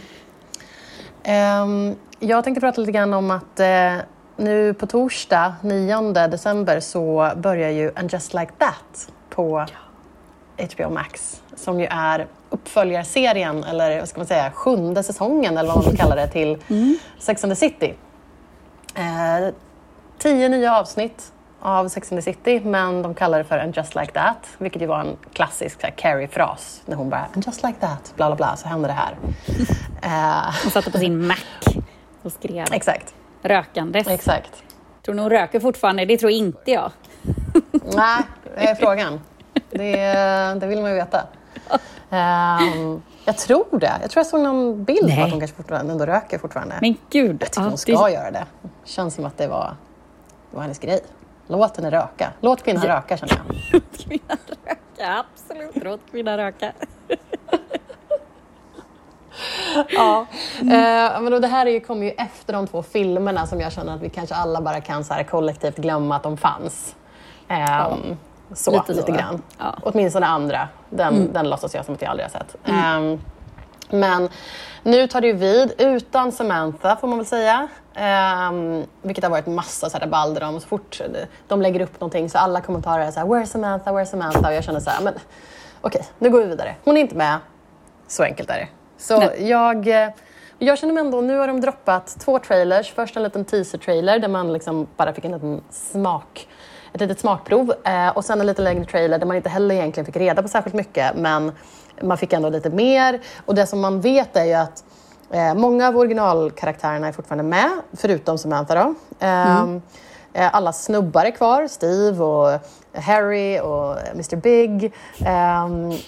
Ehm, 1.23 1.97
jag 2.19 2.45
tänkte 2.45 2.61
prata 2.61 2.81
lite 2.81 2.93
grann 2.93 3.15
om 3.15 3.31
att 3.31 3.61
eh, 3.61 3.97
nu 4.37 4.75
på 4.75 4.87
torsdag 4.87 5.55
9 5.63 6.13
december 6.13 6.81
så 6.81 7.33
börjar 7.37 7.71
ju 7.71 7.93
And 7.97 8.13
just 8.13 8.35
like 8.35 8.53
that 8.59 9.13
på 9.31 9.67
HBO 10.59 10.91
Max 10.91 11.43
som 11.57 11.81
ju 11.81 11.87
är 11.91 12.27
uppföljarserien, 12.51 13.65
eller 13.65 13.99
vad 13.99 14.09
ska 14.09 14.19
man 14.19 14.27
säga, 14.27 14.51
sjunde 14.51 15.03
säsongen 15.03 15.59
eller 15.59 15.69
vad 15.69 15.77
man 15.77 15.87
vill 15.87 15.99
kalla 15.99 16.15
det 16.15 16.29
till 16.29 16.59
mm. 16.69 16.99
Sex 17.19 17.45
and 17.45 17.53
the 17.53 17.57
City. 17.57 17.95
Eh, 18.95 19.55
tio 20.19 20.49
nya 20.49 20.77
avsnitt 20.77 21.33
av 21.61 21.89
Sex 21.89 22.13
and 22.13 22.25
the 22.25 22.33
City 22.33 22.61
men 22.61 23.03
de 23.03 23.15
kallar 23.15 23.39
det 23.39 23.45
för 23.45 23.59
And 23.59 23.77
just 23.77 23.95
like 23.95 24.13
that 24.13 24.49
vilket 24.59 24.83
ju 24.83 24.87
var 24.87 25.01
en 25.01 25.17
klassisk 25.33 25.97
Carrie-fras 25.97 26.83
när 26.87 26.97
hon 26.97 27.11
bara 27.11 27.27
And 27.35 27.47
just 27.47 27.63
like 27.63 27.81
that, 27.81 28.13
bla 28.17 28.27
bla 28.27 28.37
bla, 28.37 28.57
så 28.57 28.69
hände 28.69 28.89
det 28.89 28.95
här. 28.95 29.17
eh. 30.49 30.55
Hon 30.63 30.71
satte 30.71 30.91
på 30.91 30.99
sin 30.99 31.27
Mac 31.27 31.37
och 32.23 32.33
skrev. 32.33 32.67
Exakt 32.73 33.15
rökandes. 33.45 34.09
Exakt. 34.09 34.63
Tror 35.05 35.15
ni 35.15 35.23
hon 35.23 35.31
röker 35.31 35.61
fortfarande? 35.61 36.05
Det 36.05 36.19
tror 36.19 36.31
inte 36.31 36.71
jag. 36.71 36.93
Nej, 37.73 38.23
det 38.57 38.69
är 38.69 38.75
frågan. 38.75 39.21
Det, 39.71 39.97
det 40.61 40.67
vill 40.67 40.81
man 40.81 40.91
ju 40.91 40.97
veta. 40.97 41.27
Um, 42.11 43.03
jag 43.25 43.39
tror 43.39 43.79
det. 43.79 43.93
Jag 44.01 44.11
tror 44.11 44.21
jag 44.21 44.27
såg 44.27 44.41
någon 44.41 44.85
bild 44.85 45.07
Nej. 45.07 45.17
på 45.17 45.23
att 45.23 45.31
hon 45.31 45.41
kanske 45.41 45.57
fortfarande 45.57 45.93
ändå 45.93 46.07
röker 46.07 46.39
fortfarande. 46.39 46.79
Men 46.81 46.97
gud. 47.11 47.43
Jag 47.43 47.51
tycker 47.51 47.63
ja, 47.63 47.69
hon 47.69 47.79
ska 47.79 48.05
det... 48.05 48.13
göra 48.13 48.31
det. 48.31 48.45
Känns 48.85 49.15
som 49.15 49.25
att 49.25 49.39
det 49.39 49.47
var, 49.47 49.77
det 50.51 50.57
var 50.57 50.63
hennes 50.63 50.79
grej. 50.79 51.01
Låt 51.47 51.77
henne 51.77 51.91
röka. 51.91 52.33
Låt 52.41 52.63
kvinnan 52.63 52.83
röka 52.83 53.17
känner 53.17 53.43
jag. 53.47 53.57
Låt 53.73 53.99
kvinnan 54.05 54.39
röka, 54.65 55.25
absolut. 55.25 55.85
Låt 55.85 56.01
kvinnan 56.11 56.37
röka. 56.37 56.73
ja, 59.89 60.27
eh, 60.61 61.21
men 61.21 61.31
då 61.31 61.39
det 61.39 61.47
här 61.47 61.67
är 61.67 61.71
ju, 61.71 61.81
kommer 61.81 62.07
ju 62.07 62.11
efter 62.11 62.53
de 62.53 62.67
två 62.67 62.83
filmerna 62.83 63.47
som 63.47 63.61
jag 63.61 63.73
känner 63.73 63.95
att 63.95 64.03
vi 64.03 64.11
kanske 64.11 64.35
alla 64.35 64.61
bara 64.61 64.81
kan 64.81 65.05
så 65.05 65.15
här 65.15 65.23
kollektivt 65.23 65.77
glömma 65.77 66.17
att 66.17 66.23
de 66.23 66.37
fanns. 66.37 66.95
Eh, 67.49 67.61
ja, 67.61 67.97
så, 68.53 68.71
lite, 68.71 68.93
lite 68.93 69.07
så, 69.07 69.13
grann. 69.13 69.43
Ja. 69.59 69.75
Åtminstone 69.83 70.27
andra. 70.27 70.69
Den, 70.91 71.15
mm. 71.15 71.33
den 71.33 71.51
låtsas 71.51 71.75
jag 71.75 71.85
som 71.85 71.95
att 71.95 72.03
jag 72.03 72.11
aldrig 72.11 72.25
har 72.25 72.31
sett. 72.31 72.57
Mm. 72.65 73.13
Eh, 73.13 73.19
men 73.91 74.29
nu 74.83 75.07
tar 75.07 75.21
det 75.21 75.27
ju 75.27 75.33
vid 75.33 75.73
utan 75.79 76.33
Samantha 76.33 76.97
får 76.97 77.09
man 77.09 77.19
väl 77.19 77.27
säga. 77.27 77.69
Um, 78.51 78.87
vilket 79.03 79.25
har 79.25 79.31
varit 79.31 79.47
massa 79.47 79.91
så 79.91 79.97
här 79.97 80.05
rabalder 80.05 80.45
om. 80.45 80.61
Så 80.61 80.69
fort 80.69 81.01
de 81.49 81.63
lägger 81.63 81.81
upp 81.81 82.01
någonting 82.01 82.31
så 82.31 82.39
alla 82.39 82.61
kommentarer 82.61 83.07
är 83.07 83.11
så 83.11 83.21
här 83.21 83.27
“Where's 83.27 83.47
Samantha? 83.47 83.93
Where's 83.93 84.05
Samantha?” 84.05 84.49
och 84.49 84.55
jag 84.55 84.65
känner 84.65 84.81
så 84.81 84.91
här, 84.91 85.05
men 85.05 85.15
okej, 85.81 86.01
okay, 86.01 86.13
nu 86.19 86.31
går 86.31 86.41
vi 86.41 86.47
vidare. 86.47 86.75
Hon 86.85 86.97
är 86.97 87.01
inte 87.01 87.15
med. 87.15 87.39
Så 88.09 88.23
enkelt 88.23 88.51
är 88.51 88.59
det. 88.59 88.69
Så 88.99 89.31
jag, 89.39 89.89
eh, 89.89 90.09
jag 90.59 90.79
känner 90.79 90.95
mig 90.95 91.01
ändå, 91.01 91.21
nu 91.21 91.39
har 91.39 91.47
de 91.47 91.61
droppat 91.61 92.17
två 92.21 92.39
trailers. 92.39 92.93
Först 92.93 93.17
en 93.17 93.23
liten 93.23 93.45
teaser-trailer 93.45 94.19
där 94.19 94.29
man 94.29 94.53
liksom 94.53 94.87
bara 94.97 95.13
fick 95.13 95.25
en 95.25 95.33
liten 95.33 95.61
smak 95.71 96.49
ett 96.95 97.01
litet 97.01 97.21
smakprov 97.21 97.75
eh, 97.85 98.09
och 98.09 98.25
sen 98.25 98.41
en 98.41 98.47
lite 98.47 98.63
längre 98.63 98.85
trailer 98.85 99.19
där 99.19 99.27
man 99.27 99.37
inte 99.37 99.49
heller 99.49 99.75
egentligen 99.75 100.07
fick 100.07 100.17
reda 100.17 100.43
på 100.43 100.49
särskilt 100.49 100.75
mycket 100.75 101.17
men 101.17 101.53
man 102.03 102.19
fick 102.19 102.33
ändå 102.33 102.49
lite 102.49 102.71
mer. 102.71 103.21
Och 103.45 103.55
det 103.55 103.67
som 103.67 103.81
man 103.81 104.01
vet 104.01 104.37
är 104.37 104.45
ju 104.45 104.53
att 104.53 104.85
eh, 105.31 105.55
många 105.55 105.89
av 105.89 105.97
originalkaraktärerna 105.97 107.09
är 107.09 107.13
fortfarande 107.13 107.45
med, 107.45 107.71
förutom 107.93 108.39
Samantha 108.39 108.75
då. 108.75 108.95
Eh, 109.21 109.61
mm. 109.61 109.83
Eh, 110.35 110.55
alla 110.55 110.73
snubbar 110.73 111.25
är 111.25 111.31
kvar, 111.31 111.67
Steve 111.67 112.25
och 112.25 112.61
Harry 112.95 113.61
och 113.61 113.99
Mr 114.13 114.37
Big. 114.37 114.93
Um, 115.67 115.99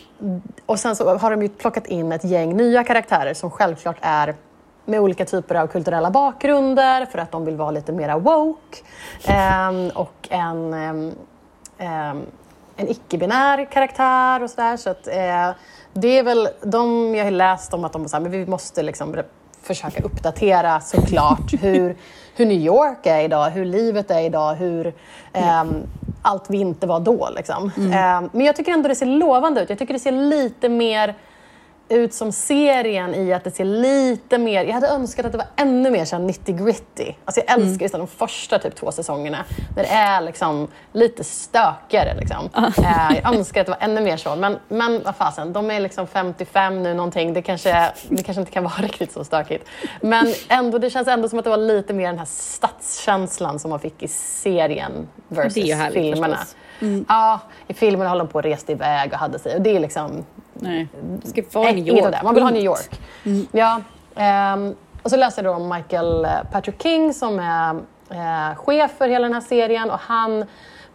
och 0.67 0.79
sen 0.79 0.97
så 0.97 1.17
har 1.17 1.31
de 1.31 1.43
ju 1.43 1.49
plockat 1.49 1.87
in 1.87 2.13
ett 2.13 2.25
gäng 2.25 2.57
nya 2.57 2.85
karaktärer 2.85 3.35
som 3.35 3.51
självklart 3.51 3.97
är 4.01 4.35
med 4.85 5.01
olika 5.01 5.25
typer 5.25 5.55
av 5.55 5.67
kulturella 5.67 6.11
bakgrunder 6.11 7.07
för 7.07 7.19
att 7.19 7.33
de 7.33 7.45
vill 7.45 7.57
vara 7.57 7.71
lite 7.71 7.93
mera 7.93 8.19
woke. 8.19 8.79
Um, 9.29 9.91
och 9.91 10.29
en, 10.31 10.75
um, 10.75 11.15
en 12.77 12.89
icke-binär 12.89 13.65
karaktär 13.73 14.43
och 14.43 14.51
sådär. 14.51 14.77
Så 14.77 14.91
att, 14.91 15.09
uh, 15.09 15.57
det 15.93 16.19
är 16.19 16.23
väl 16.23 16.49
de 16.63 17.15
jag 17.15 17.25
har 17.25 17.31
läst 17.31 17.75
om 17.75 17.85
att 17.85 17.93
de 17.93 18.09
så 18.09 18.17
här, 18.17 18.23
men 18.23 18.33
vi 18.33 18.47
måste 18.47 18.83
liksom 18.83 19.17
försöka 19.63 20.03
uppdatera 20.03 20.81
såklart 20.81 21.53
hur, 21.61 21.97
hur 22.37 22.47
New 22.47 22.61
York 22.61 23.07
är 23.07 23.21
idag, 23.21 23.51
hur 23.51 23.65
livet 23.65 24.11
är 24.11 24.21
idag, 24.21 24.55
hur 24.55 24.87
um, 24.87 25.83
allt 26.23 26.51
vi 26.51 26.59
inte 26.59 26.87
var 26.87 27.01
då. 27.01 27.29
Liksom. 27.37 27.71
Mm. 27.77 28.25
Um, 28.25 28.31
men 28.33 28.47
jag 28.47 28.57
tycker 28.57 28.73
ändå 28.73 28.89
det 28.89 28.95
ser 28.95 29.07
lovande 29.07 29.63
ut. 29.63 29.71
Jag 29.71 29.79
tycker 29.79 29.95
det 29.95 30.01
ser 30.01 30.13
lite 30.13 30.69
mer 30.69 31.15
ut 31.89 32.15
som 32.15 32.33
serien 32.33 33.15
i 33.15 33.33
att 33.33 33.45
det 33.45 33.51
ser 33.51 33.65
lite 33.65 34.39
mer... 34.39 34.65
Jag 34.65 34.73
hade 34.73 34.89
önskat 34.89 35.27
att 35.27 35.33
det 35.33 35.39
var 35.39 35.47
ännu 35.57 35.91
mer 35.91 36.05
90-gritty. 36.05 37.15
Alltså 37.25 37.41
jag 37.47 37.59
älskar 37.59 37.87
mm. 37.87 37.99
de 37.99 38.07
första 38.07 38.59
typ 38.59 38.75
två 38.75 38.93
säsongerna 38.93 39.45
när 39.77 39.83
det 39.83 39.89
är 39.89 40.21
liksom 40.21 40.69
lite 40.93 41.25
stökigare. 41.25 42.15
Liksom. 42.15 42.51
Uh. 42.59 43.17
jag 43.23 43.35
önskar 43.35 43.61
att 43.61 43.67
det 43.67 43.71
var 43.71 43.79
ännu 43.81 44.01
mer 44.01 44.17
så. 44.17 44.37
Men, 44.37 44.59
men 44.69 45.03
vad 45.03 45.17
fasen, 45.17 45.53
de 45.53 45.71
är 45.71 45.81
liksom 45.81 46.07
55 46.07 46.83
nu 46.83 46.95
någonting. 46.95 47.33
Det 47.33 47.43
kanske, 47.43 47.93
det 48.09 48.23
kanske 48.23 48.41
inte 48.41 48.53
kan 48.53 48.65
vara 48.65 48.75
riktigt 48.79 49.13
så 49.13 49.25
stökigt. 49.25 49.69
Men 50.01 50.35
ändå, 50.49 50.79
det 50.79 50.91
känns 50.91 51.09
ändå 51.09 51.29
som 51.29 51.39
att 51.39 51.45
det 51.45 51.51
var 51.51 51.57
lite 51.57 51.93
mer 51.93 52.07
den 52.07 52.19
här 52.19 52.27
stadskänslan 52.27 53.59
som 53.59 53.71
man 53.71 53.81
fick 53.81 54.03
i 54.03 54.09
serien 54.09 55.09
versus 55.29 55.55
det 55.55 55.71
är 55.71 55.77
härligt, 55.77 55.95
filmerna. 55.95 56.39
Mm. 56.81 57.05
Ja, 57.09 57.41
i 57.69 57.75
filmerna 57.75 58.11
håller 58.11 58.25
de 58.25 58.31
på 58.31 58.39
och 58.39 58.45
reste 58.45 58.73
iväg 58.73 59.13
och 59.13 59.19
hade 59.19 59.39
sig. 59.39 59.55
Och 59.55 59.63
det 59.63 59.77
är 59.77 59.81
liksom 59.81 60.25
Nej, 60.61 60.89
det 61.23 61.29
ska 61.29 61.61
vara 61.61 61.73
New 61.73 61.89
York. 61.89 62.23
Man 62.23 62.35
vill 62.35 62.43
ha 62.43 62.51
New 62.51 62.65
York. 62.65 63.01
Mm. 63.25 63.47
Ja, 63.53 63.81
um, 64.55 64.75
och 65.03 65.11
så 65.11 65.17
läste 65.17 65.43
jag 65.43 65.55
då 65.55 65.57
om 65.57 65.69
Michael 65.69 66.25
eh, 66.25 66.31
Patrick 66.53 66.83
King 66.83 67.15
som 67.15 67.39
är 67.39 67.75
uh, 67.75 68.57
chef 68.57 68.91
för 68.99 69.09
hela 69.09 69.23
den 69.23 69.35
här 69.35 69.41
serien 69.41 69.91
och 69.91 69.99
han 70.01 70.45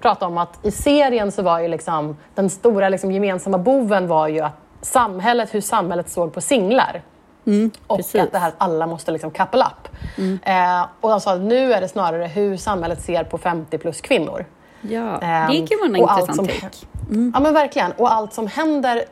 pratade 0.01 0.31
om 0.31 0.37
att 0.37 0.65
i 0.65 0.71
serien 0.71 1.31
så 1.31 1.41
var 1.41 1.59
ju 1.59 1.67
liksom 1.67 2.17
den 2.35 2.49
stora 2.49 2.89
liksom, 2.89 3.11
gemensamma 3.11 3.57
boven 3.57 4.07
var 4.07 4.27
ju 4.27 4.39
att 4.39 4.57
samhället, 4.81 5.53
hur 5.53 5.61
samhället 5.61 6.09
såg 6.09 6.33
på 6.33 6.41
singlar. 6.41 7.01
Mm, 7.45 7.71
och 7.87 7.97
precis. 7.97 8.21
att 8.21 8.31
det 8.31 8.37
här 8.37 8.53
alla 8.57 8.87
måste 8.87 9.11
liksom 9.11 9.31
couple 9.31 9.61
up. 9.61 9.95
Mm. 10.17 10.39
Eh, 10.43 10.87
och 11.01 11.09
han 11.09 11.21
sa 11.21 11.33
att 11.33 11.41
nu 11.41 11.73
är 11.73 11.81
det 11.81 11.87
snarare 11.87 12.25
hur 12.25 12.57
samhället 12.57 13.01
ser 13.01 13.23
på 13.23 13.37
50 13.37 13.77
plus 13.77 14.01
kvinnor. 14.01 14.45
Ja, 14.81 15.17
det 15.21 15.67
kan 15.67 15.77
vara 15.79 15.89
en 15.89 15.95
intressant 15.95 16.49
take. 16.49 16.85
Mm. 17.09 17.31
Ja 17.35 17.39
men 17.39 17.53
verkligen. 17.53 17.91
Och 17.91 18.13
allt 18.13 18.33
som 18.33 18.47
händer 18.47 19.03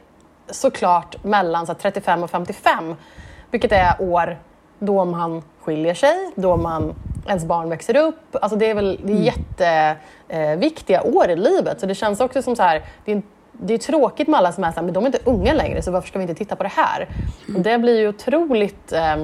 såklart 0.52 1.24
mellan 1.24 1.68
så 1.68 1.74
35 1.74 2.24
och 2.24 2.30
55, 2.30 2.96
vilket 3.52 3.72
är 3.72 3.96
år 4.00 4.38
då 4.80 5.06
man 5.06 5.42
skiljer 5.62 5.94
sig, 5.94 6.32
då 6.36 6.58
man, 6.58 6.96
ens 7.28 7.46
barn 7.46 7.70
växer 7.70 7.96
upp. 7.96 8.36
Alltså 8.42 8.58
det 8.58 8.70
är 8.70 8.74
väl 8.74 9.00
det 9.04 9.14
är 9.14 9.16
mm. 9.16 9.34
jätteviktiga 10.28 11.02
eh, 11.02 11.16
år 11.16 11.30
i 11.30 11.36
livet. 11.36 11.80
Så 11.80 11.86
det 11.86 11.96
känns 11.96 12.20
också 12.20 12.42
som 12.42 12.56
så 12.56 12.64
här, 12.64 12.82
det 13.06 13.12
är, 13.12 13.22
det 13.52 13.74
är 13.74 13.78
tråkigt 13.78 14.28
med 14.28 14.38
alla 14.38 14.52
som 14.52 14.64
är 14.64 14.72
så 14.72 14.76
här, 14.76 14.84
men 14.84 14.94
de 14.94 15.04
är 15.04 15.08
inte 15.08 15.20
unga 15.24 15.54
längre, 15.54 15.82
så 15.82 15.92
varför 15.92 16.08
ska 16.08 16.20
vi 16.20 16.24
inte 16.24 16.36
titta 16.36 16.56
på 16.56 16.64
det 16.64 16.72
här? 16.76 17.08
Och 17.56 17.62
det 17.62 17.78
blir 17.78 18.00
ju 18.00 18.08
otroligt 18.08 18.92
eh, 18.92 19.16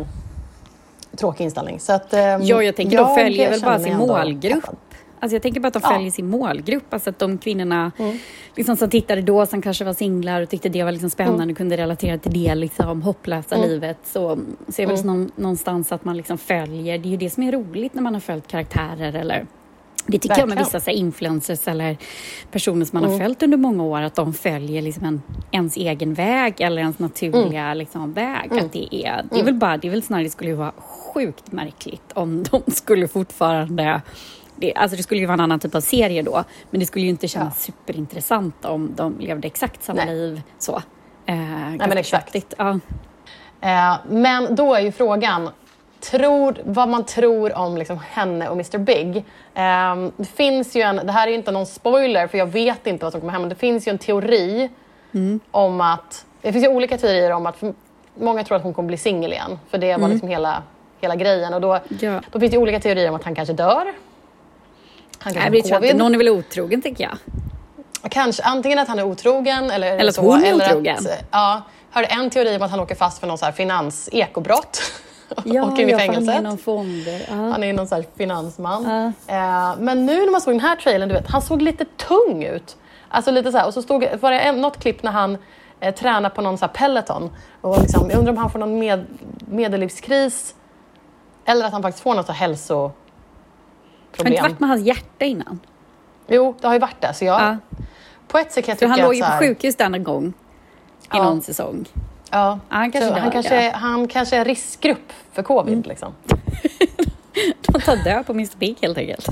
tråkig 1.17 1.43
inställning. 1.43 1.79
Så 1.79 1.93
att, 1.93 2.13
eh, 2.13 2.19
ja, 2.21 2.63
jag 2.63 2.75
tänker 2.75 2.95
jag 2.95 3.07
de 3.07 3.15
följer 3.15 3.49
väl 3.49 3.61
bara 3.61 3.79
sin 3.79 3.97
målgrupp. 3.97 4.84
Alltså 5.19 5.35
jag 5.35 5.41
tänker 5.41 5.59
bara 5.59 5.67
att 5.67 5.73
de 5.73 5.81
följer 5.81 6.05
ja. 6.05 6.11
sin 6.11 6.29
målgrupp, 6.29 6.93
alltså 6.93 7.09
att 7.09 7.19
de 7.19 7.37
kvinnorna 7.37 7.91
mm. 7.97 8.17
liksom, 8.55 8.75
som 8.75 8.89
tittade 8.89 9.21
då, 9.21 9.45
som 9.45 9.61
kanske 9.61 9.85
var 9.85 9.93
singlar 9.93 10.41
och 10.41 10.49
tyckte 10.49 10.69
det 10.69 10.83
var 10.83 10.91
liksom 10.91 11.09
spännande 11.09 11.43
mm. 11.43 11.51
och 11.51 11.57
kunde 11.57 11.77
relatera 11.77 12.17
till 12.17 12.43
det 12.43 12.55
liksom, 12.55 13.01
hopplösa 13.01 13.55
mm. 13.55 13.69
livet, 13.69 13.97
så, 14.03 14.39
så 14.67 14.81
är 14.81 14.87
väl 14.87 14.99
mm. 14.99 15.31
någonstans 15.35 15.91
att 15.91 16.05
man 16.05 16.17
liksom 16.17 16.37
följer, 16.37 16.97
det 16.97 17.07
är 17.07 17.11
ju 17.11 17.17
det 17.17 17.29
som 17.29 17.43
är 17.43 17.51
roligt 17.51 17.93
när 17.93 18.01
man 18.01 18.13
har 18.13 18.21
följt 18.21 18.47
karaktärer 18.47 19.13
eller 19.13 19.45
det 20.07 20.19
tycker 20.19 20.29
Verkligen. 20.29 20.49
jag 20.49 20.55
med 20.55 20.65
vissa 20.65 20.79
så 20.79 20.91
influencers 20.91 21.67
eller 21.67 21.97
personer 22.51 22.85
som 22.85 22.99
man 22.99 23.03
har 23.03 23.15
mm. 23.15 23.25
följt 23.25 23.43
under 23.43 23.57
många 23.57 23.83
år, 23.83 24.01
att 24.01 24.15
de 24.15 24.33
följer 24.33 24.81
liksom 24.81 25.05
en, 25.05 25.21
ens 25.51 25.77
egen 25.77 26.13
väg 26.13 26.61
eller 26.61 26.81
ens 26.81 26.99
naturliga 26.99 27.63
mm. 27.63 27.77
liksom, 27.77 28.13
väg. 28.13 28.51
Mm. 28.51 28.65
Att 28.65 28.73
det, 28.73 28.95
är, 28.95 29.25
det 29.31 29.39
är 29.39 29.43
väl 29.43 29.53
bara, 29.53 29.77
det 29.77 29.87
är 29.87 29.91
väl 29.91 30.03
snarare 30.03 30.23
det 30.23 30.29
skulle 30.29 30.53
vara 30.53 30.73
sjukt 30.77 31.51
märkligt 31.51 32.11
om 32.13 32.43
de 32.43 32.61
skulle 32.71 33.07
fortfarande 33.07 34.01
det, 34.55 34.75
alltså 34.75 34.97
det 34.97 35.03
skulle 35.03 35.19
ju 35.21 35.25
vara 35.25 35.33
en 35.33 35.39
annan 35.39 35.59
typ 35.59 35.75
av 35.75 35.81
serie 35.81 36.21
då, 36.21 36.43
men 36.71 36.79
det 36.79 36.85
skulle 36.85 37.05
ju 37.05 37.09
inte 37.09 37.27
kännas 37.27 37.67
ja. 37.67 37.73
superintressant 37.73 38.65
om 38.65 38.91
de 38.95 39.19
levde 39.19 39.47
exakt 39.47 39.83
samma 39.83 40.05
Nej. 40.05 40.15
liv. 40.15 40.41
Så. 40.59 40.75
Eh, 41.25 41.35
Nej, 41.35 41.77
men 41.77 41.97
exakt. 41.97 42.35
Ja. 42.57 42.79
Eh, 43.61 43.97
men 44.09 44.55
då 44.55 44.73
är 44.73 44.79
ju 44.79 44.91
frågan, 44.91 45.49
tror, 45.99 46.57
vad 46.63 46.89
man 46.89 47.05
tror 47.05 47.57
om 47.57 47.77
liksom 47.77 47.99
henne 48.09 48.49
och 48.49 48.53
Mr 48.53 48.77
Big. 48.77 49.17
Eh, 49.53 50.11
det 50.17 50.25
finns 50.25 50.75
ju 50.75 50.81
en, 50.81 50.95
det 50.95 51.11
här 51.11 51.27
är 51.27 51.31
inte 51.31 51.51
någon 51.51 51.65
spoiler 51.65 52.27
för 52.27 52.37
jag 52.37 52.47
vet 52.47 52.87
inte 52.87 53.05
vad 53.05 53.11
som 53.11 53.21
kommer 53.21 53.33
hända, 53.33 53.49
det 53.49 53.55
finns 53.55 53.87
ju 53.87 53.89
en 53.89 53.97
teori 53.97 54.69
mm. 55.11 55.39
om 55.51 55.81
att, 55.81 56.25
det 56.41 56.53
finns 56.53 56.65
ju 56.65 56.69
olika 56.69 56.97
teorier 56.97 57.31
om 57.31 57.45
att 57.45 57.63
många 58.19 58.43
tror 58.43 58.57
att 58.57 58.63
hon 58.63 58.73
kommer 58.73 58.87
bli 58.87 58.97
singel 58.97 59.33
igen, 59.33 59.59
för 59.69 59.77
det 59.77 59.87
var 59.87 59.95
mm. 59.95 60.11
liksom 60.11 60.29
hela, 60.29 60.63
hela 61.01 61.15
grejen. 61.15 61.53
Och 61.53 61.61
då, 61.61 61.79
ja. 61.99 62.21
då 62.31 62.39
finns 62.39 62.51
det 62.51 62.57
olika 62.57 62.79
teorier 62.79 63.09
om 63.09 63.15
att 63.15 63.23
han 63.23 63.35
kanske 63.35 63.53
dör 63.53 63.93
han 65.25 65.51
Nej, 65.51 65.61
ha 65.61 65.79
covid. 65.79 65.95
Någon 65.95 66.13
är 66.13 66.17
väl 66.17 66.29
otrogen, 66.29 66.81
tänker 66.81 67.03
jag. 67.03 67.17
Kanske, 68.11 68.43
antingen 68.43 68.79
att 68.79 68.87
han 68.87 68.99
är 68.99 69.03
otrogen 69.03 69.71
eller, 69.71 69.97
eller 69.97 70.09
att 70.09 70.15
så, 70.15 70.21
hon 70.21 70.43
är 70.43 70.49
eller 70.49 70.65
otrogen. 70.65 70.97
Att, 70.97 71.25
ja, 71.31 71.61
hörde 71.91 72.07
en 72.07 72.29
teori 72.29 72.55
om 72.55 72.61
att 72.61 72.71
han 72.71 72.79
åker 72.79 72.95
fast 72.95 73.19
för 73.19 73.27
någon 73.27 73.37
så 73.37 73.45
här 73.45 73.51
finans 73.51 74.09
ekobrott. 74.11 74.81
Ja, 75.43 75.63
åker 75.63 75.83
in 75.83 75.89
i 75.89 75.95
fängelset. 75.95 76.35
Han 76.35 76.45
är 76.45 76.49
någon 76.49 76.57
fonder. 76.57 77.21
Uh. 77.31 77.51
Han 77.51 77.63
är 77.63 77.73
någon 77.73 77.87
så 77.87 78.03
finansman. 78.17 78.85
Uh. 78.85 79.05
Eh, 79.27 79.75
men 79.79 80.05
nu 80.05 80.25
när 80.25 80.31
man 80.31 80.41
såg 80.41 80.53
den 80.53 80.59
här 80.59 80.75
trailern, 80.75 81.09
du 81.09 81.15
vet, 81.15 81.27
han 81.27 81.41
såg 81.41 81.61
lite 81.61 81.85
tung 81.85 82.43
ut. 82.43 82.77
Alltså 83.09 83.31
lite 83.31 83.51
så 83.51 83.57
här, 83.57 83.67
och 83.67 83.73
så 83.73 83.81
stod, 83.81 84.07
var 84.19 84.31
det 84.31 84.51
något 84.51 84.79
klipp 84.79 85.03
när 85.03 85.11
han 85.11 85.37
eh, 85.79 85.93
tränar 85.93 86.29
på 86.29 86.41
någon 86.41 86.57
så 86.57 86.67
Peloton. 86.67 87.29
Och 87.61 87.81
liksom, 87.81 88.09
jag 88.09 88.19
undrar 88.19 88.31
om 88.31 88.37
han 88.37 88.51
får 88.51 88.59
någon 88.59 88.79
med, 88.79 89.05
medellivskris 89.39 90.55
eller 91.45 91.65
att 91.65 91.73
han 91.73 91.81
faktiskt 91.81 92.03
får 92.03 92.15
något 92.15 92.25
så 92.25 92.33
hälso 92.33 92.91
problem. 94.15 94.37
Har 94.37 94.43
det 94.43 94.49
inte 94.49 94.53
varit 94.53 94.59
med 94.59 94.69
hans 94.69 94.87
hjärta 94.87 95.25
innan? 95.25 95.59
Jo, 96.27 96.55
det 96.61 96.67
har 96.67 96.73
ju 96.73 96.79
varit 96.79 97.01
det. 97.01 97.13
Så 97.13 97.25
jag, 97.25 97.41
ja. 97.41 97.57
På 98.27 98.37
ett 98.37 98.51
sätt 98.51 98.65
kan 98.65 98.71
jag 98.71 98.79
tycka 98.79 98.89
han 98.89 98.99
låg 98.99 99.15
ju 99.15 99.21
på 99.21 99.31
sjukhus 99.39 99.75
denna 99.75 99.97
gång 99.97 100.27
i 100.27 101.07
ja. 101.11 101.23
någon 101.23 101.41
säsong. 101.41 101.85
Ja, 102.31 102.59
han 102.69 102.91
kanske, 102.91 103.09
dör, 103.09 103.19
han, 103.19 103.31
kanske, 103.31 103.71
han 103.71 104.07
kanske 104.07 104.35
är 104.35 104.39
en 104.39 104.45
riskgrupp 104.45 105.13
för 105.31 105.43
covid. 105.43 105.73
Mm. 105.73 105.89
Liksom. 105.89 106.13
de 107.61 107.81
tar 107.81 108.03
död 108.03 108.25
på 108.25 108.33
Mr 108.33 108.57
Big 108.57 108.77
helt 108.81 108.97
enkelt. 108.97 109.27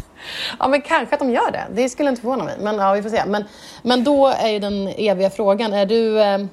Ja, 0.60 0.68
men 0.68 0.82
kanske 0.82 1.16
att 1.16 1.20
de 1.20 1.30
gör 1.30 1.52
det. 1.52 1.68
Det 1.74 1.90
skulle 1.90 2.10
inte 2.10 2.22
förvåna 2.22 2.44
mig. 2.44 2.56
Men 2.60 2.76
ja, 2.76 2.94
vi 2.94 3.02
får 3.02 3.10
se. 3.10 3.24
Men, 3.28 3.44
men 3.82 4.04
då 4.04 4.28
är 4.28 4.50
ju 4.50 4.60
den 4.60 4.88
eviga 4.88 5.30
frågan, 5.30 5.74
är 5.74 5.86
du, 5.86 6.22
eh, 6.22 6.46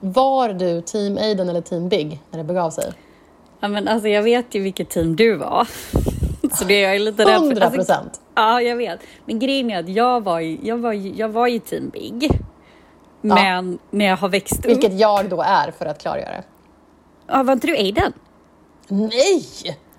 var 0.00 0.48
du 0.48 0.80
team 0.80 1.16
Aiden 1.16 1.48
eller 1.48 1.60
team 1.60 1.88
Big 1.88 2.20
när 2.30 2.38
det 2.38 2.44
begav 2.44 2.70
sig? 2.70 2.92
Ja, 3.60 3.68
men 3.68 3.88
alltså, 3.88 4.08
jag 4.08 4.22
vet 4.22 4.54
ju 4.54 4.60
vilket 4.60 4.90
team 4.90 5.16
du 5.16 5.34
var. 5.34 5.68
Så 6.54 6.64
det 6.64 6.84
är 6.84 6.92
jag 6.92 7.00
lite 7.00 7.22
rädd 7.22 7.28
för. 7.28 7.34
100 7.34 7.64
alltså, 7.64 7.76
procent. 7.76 8.04
Alltså, 8.04 8.22
ja, 8.34 8.62
jag 8.62 8.76
vet. 8.76 9.00
Men 9.24 9.38
grejen 9.38 9.70
är 9.70 9.80
att 9.80 9.88
jag 9.88 10.24
var 10.24 10.40
ju, 10.40 10.58
jag 10.62 10.76
var 10.76 10.92
ju, 10.92 11.12
jag 11.16 11.28
var 11.28 11.46
ju 11.46 11.58
team 11.58 11.88
Big. 11.88 12.30
Men 13.20 13.72
ja. 13.72 13.78
när 13.90 14.04
jag 14.04 14.16
har 14.16 14.28
växt 14.28 14.58
upp... 14.58 14.70
Vilket 14.70 14.98
jag 14.98 15.28
då 15.28 15.42
är, 15.42 15.70
för 15.70 15.86
att 15.86 16.02
klargöra. 16.02 16.42
Ja, 17.26 17.42
var 17.42 17.52
inte 17.52 17.66
du 17.66 17.76
Aiden? 17.76 18.12
Nej! 18.88 19.44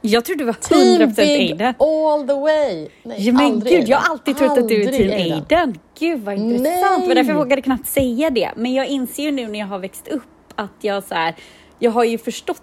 Jag 0.02 0.26
tror 0.26 0.36
du 0.36 0.44
var 0.44 0.54
100% 0.54 0.60
Team 0.60 1.14
Big 1.14 1.52
Aiden. 1.52 1.76
all 1.80 2.28
the 2.28 2.34
way! 2.34 2.88
Nej, 3.04 3.28
Ja, 3.28 3.34
men 3.34 3.60
gud, 3.60 3.72
jag 3.72 3.80
Aiden. 3.82 3.94
har 3.94 4.12
alltid 4.12 4.38
trott 4.38 4.58
att 4.58 4.68
du 4.68 4.84
är 4.84 4.92
team 4.92 5.12
Aiden. 5.12 5.34
Aiden. 5.34 5.80
Gud 6.00 6.22
vad 6.24 6.36
intressant. 6.36 7.02
Det 7.02 7.08
var 7.08 7.16
därför 7.16 7.32
jag 7.32 7.38
vågade 7.38 7.62
knappt 7.62 7.88
säga 7.88 8.30
det. 8.30 8.52
Men 8.56 8.74
jag 8.74 8.88
inser 8.88 9.24
ju 9.24 9.32
nu 9.32 9.48
när 9.48 9.60
jag 9.60 9.68
har 9.68 9.80
växt 9.80 10.08
upp 10.08 10.24
att 10.56 10.72
jag 10.82 11.04
så 11.04 11.16
här, 11.16 11.36
jag 11.80 11.92
har 11.92 12.04
ju 12.04 12.18
förstått 12.18 12.62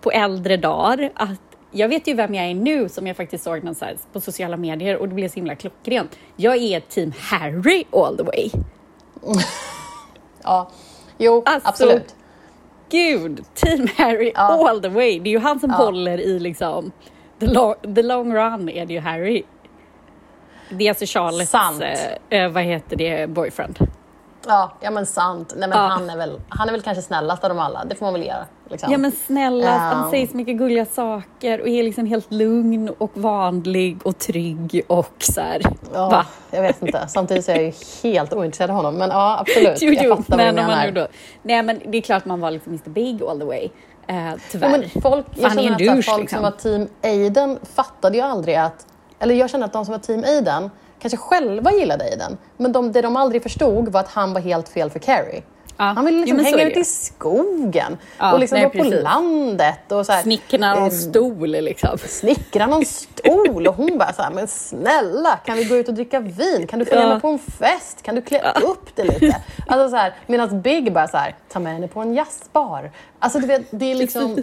på 0.00 0.10
äldre 0.10 0.56
dagar 0.56 1.12
att 1.14 1.47
jag 1.70 1.88
vet 1.88 2.06
ju 2.08 2.14
vem 2.14 2.34
jag 2.34 2.46
är 2.46 2.54
nu 2.54 2.88
som 2.88 3.06
jag 3.06 3.16
faktiskt 3.16 3.44
såg 3.44 3.58
någonstans 3.58 4.06
på 4.12 4.20
sociala 4.20 4.56
medier 4.56 4.96
och 4.96 5.08
det 5.08 5.14
blev 5.14 5.28
så 5.28 5.34
himla 5.34 5.54
klockrent. 5.54 6.18
Jag 6.36 6.56
är 6.56 6.80
team 6.80 7.12
Harry 7.18 7.84
all 7.92 8.16
the 8.16 8.22
way. 8.22 8.50
Ja, 10.42 10.70
jo, 11.18 11.42
Alltså, 11.46 11.68
absolut. 11.68 12.14
Gud, 12.90 13.44
team 13.54 13.88
Harry 13.96 14.32
Ja. 14.34 14.68
all 14.70 14.82
the 14.82 14.88
way. 14.88 15.20
Det 15.20 15.30
är 15.30 15.32
ju 15.32 15.38
han 15.38 15.60
som 15.60 15.70
Ja. 15.70 15.76
håller 15.76 16.20
i 16.20 16.38
liksom 16.38 16.92
the 17.40 17.46
long, 17.46 17.74
the 17.94 18.02
long 18.02 18.34
run 18.34 18.68
är 18.68 18.86
det 18.86 18.92
ju 18.92 19.00
Harry. 19.00 19.42
Det 20.70 20.84
är 20.84 20.88
alltså 20.88 21.06
Charlottes, 21.06 21.50
Sant. 21.50 21.82
eh, 22.30 22.40
eh, 22.42 22.50
vad 22.50 22.62
heter 22.62 22.96
det, 22.96 23.30
boyfriend. 23.30 23.78
Ja, 24.48 24.72
ja 24.80 24.90
men 24.90 25.06
sant. 25.06 25.52
Nej, 25.56 25.68
men 25.68 25.78
Ja. 25.78 25.84
han, 25.86 26.10
är 26.10 26.16
väl, 26.16 26.40
han 26.48 26.68
är 26.68 26.72
väl 26.72 26.82
kanske 26.82 27.02
snällast 27.02 27.44
av 27.44 27.50
dem 27.50 27.58
alla. 27.58 27.84
Det 27.84 27.94
får 27.94 28.06
man 28.06 28.12
väl 28.14 28.26
göra. 28.26 28.44
Liksom. 28.70 28.92
Ja 28.92 28.98
men 28.98 29.12
snälla, 29.12 29.70
han 29.78 30.04
Ehm. 30.04 30.10
säger 30.10 30.26
så 30.26 30.36
mycket 30.36 30.56
gulliga 30.56 30.84
saker 30.86 31.60
och 31.60 31.68
är 31.68 31.82
liksom 31.82 32.06
helt 32.06 32.32
lugn 32.32 32.88
och 32.98 33.10
vanlig 33.14 33.98
och 34.04 34.18
trygg 34.18 34.82
och 34.86 35.14
så 35.18 35.40
här. 35.40 35.60
ja, 35.94 36.08
Va? 36.08 36.26
Jag 36.50 36.62
vet 36.62 36.82
inte. 36.82 37.04
Samtidigt 37.08 37.44
så 37.44 37.50
är 37.50 37.56
jag 37.56 37.64
ju 37.64 37.72
helt 38.12 38.32
ointresserad 38.34 38.70
av 38.70 38.76
honom. 38.76 38.94
Men 38.94 39.10
ja, 39.10 39.38
absolut. 39.40 39.78
Jo, 39.82 39.92
jag 39.92 40.04
jo, 40.04 40.16
fattar 40.16 40.36
vad 40.36 40.46
du 40.46 40.52
man 40.52 40.66
menar. 40.66 40.90
då, 40.90 41.06
nej 41.42 41.62
men 41.62 41.80
det 41.86 41.98
är 41.98 42.02
klart 42.02 42.24
man 42.24 42.40
var 42.40 42.50
liksom 42.50 42.72
Mr 42.72 42.90
Big 42.90 43.22
all 43.22 43.38
the 43.38 43.44
way. 43.44 43.68
Eh, 44.06 44.32
tyvärr. 44.50 44.70
men 44.70 45.02
folk, 45.02 45.26
jag 45.34 45.48
Han 45.48 45.58
känner 45.58 45.98
att 45.98 46.04
folk 46.04 46.20
liksom. 46.20 46.36
som 46.36 46.42
var 46.42 46.50
team 46.50 46.88
Aiden 47.02 47.58
fattade 47.74 48.16
ju 48.16 48.22
aldrig 48.22 48.54
att... 48.56 48.86
Eller 49.18 49.34
jag 49.34 49.50
känner 49.50 49.66
att 49.66 49.72
de 49.72 49.84
som 49.84 49.92
var 49.92 49.98
team 49.98 50.24
Aiden 50.24 50.70
kanske 50.98 51.16
själva 51.16 51.72
gillade 51.72 52.04
Aiden. 52.04 52.38
Men 52.56 52.72
de, 52.72 52.92
det 52.92 53.02
de 53.02 53.16
aldrig 53.16 53.42
förstod 53.42 53.88
var 53.88 54.00
att 54.00 54.08
han 54.08 54.32
var 54.32 54.40
helt 54.40 54.68
fel 54.68 54.90
för 54.90 54.98
Carrie. 54.98 55.42
Ja. 55.80 55.84
Han 55.84 56.04
ville 56.04 56.18
Jo, 56.18 56.24
liksom 56.24 56.38
så 56.38 56.56
hänga 56.56 56.70
ute 56.70 56.80
i 56.80 56.84
skogen 56.84 57.98
Ja, 58.18 58.32
och 58.32 58.38
liksom 58.40 58.58
nej, 58.58 58.70
vara 58.74 58.84
på 58.84 58.90
landet. 59.02 59.92
Och 59.92 60.06
så 60.06 60.12
här, 60.12 60.22
Snickra 60.22 60.74
någon 60.74 60.84
eh, 60.84 60.90
stol 60.90 61.48
liksom. 61.48 61.98
snickra 61.98 62.66
någon 62.66 62.84
stol 62.84 63.66
och 63.66 63.74
hon 63.74 63.98
bara 63.98 64.12
så 64.12 64.22
här, 64.22 64.30
men 64.30 64.48
snälla 64.48 65.36
kan 65.36 65.56
vi 65.56 65.64
gå 65.64 65.76
ut 65.76 65.88
och 65.88 65.94
dricka 65.94 66.20
vin? 66.20 66.66
Kan 66.66 66.78
du 66.78 66.84
följa 66.84 67.02
Ja. 67.02 67.08
med 67.08 67.22
på 67.22 67.28
en 67.28 67.38
fest? 67.38 68.02
Kan 68.02 68.14
du 68.14 68.22
klä 68.22 68.52
upp 68.62 68.96
dig 68.96 69.06
lite? 69.06 69.36
Alltså 69.66 69.90
så 69.90 69.96
här, 69.96 70.14
medan 70.26 70.60
Big 70.62 70.92
bara 70.92 71.08
så 71.08 71.16
här, 71.16 71.36
ta 71.48 71.58
med 71.58 71.72
henne 71.72 71.88
på 71.88 72.00
en 72.00 72.14
jazzbar. 72.14 72.90
Alltså 73.18 73.38
du 73.38 73.46
vet, 73.46 73.62
det 73.70 73.90
är 73.90 73.94
liksom... 73.94 74.42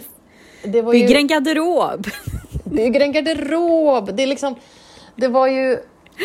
Det 0.64 0.82
var 0.82 0.92
Bygger 0.92 1.08
ju, 1.08 1.16
en 1.16 1.26
garderob. 1.26 2.06
bygger 2.64 3.00
en 3.00 3.12
garderob. 3.12 4.10
Det 4.14 4.22
är 4.22 4.26
liksom, 4.26 4.54
det 5.16 5.28
var 5.28 5.46
ju... 5.46 5.78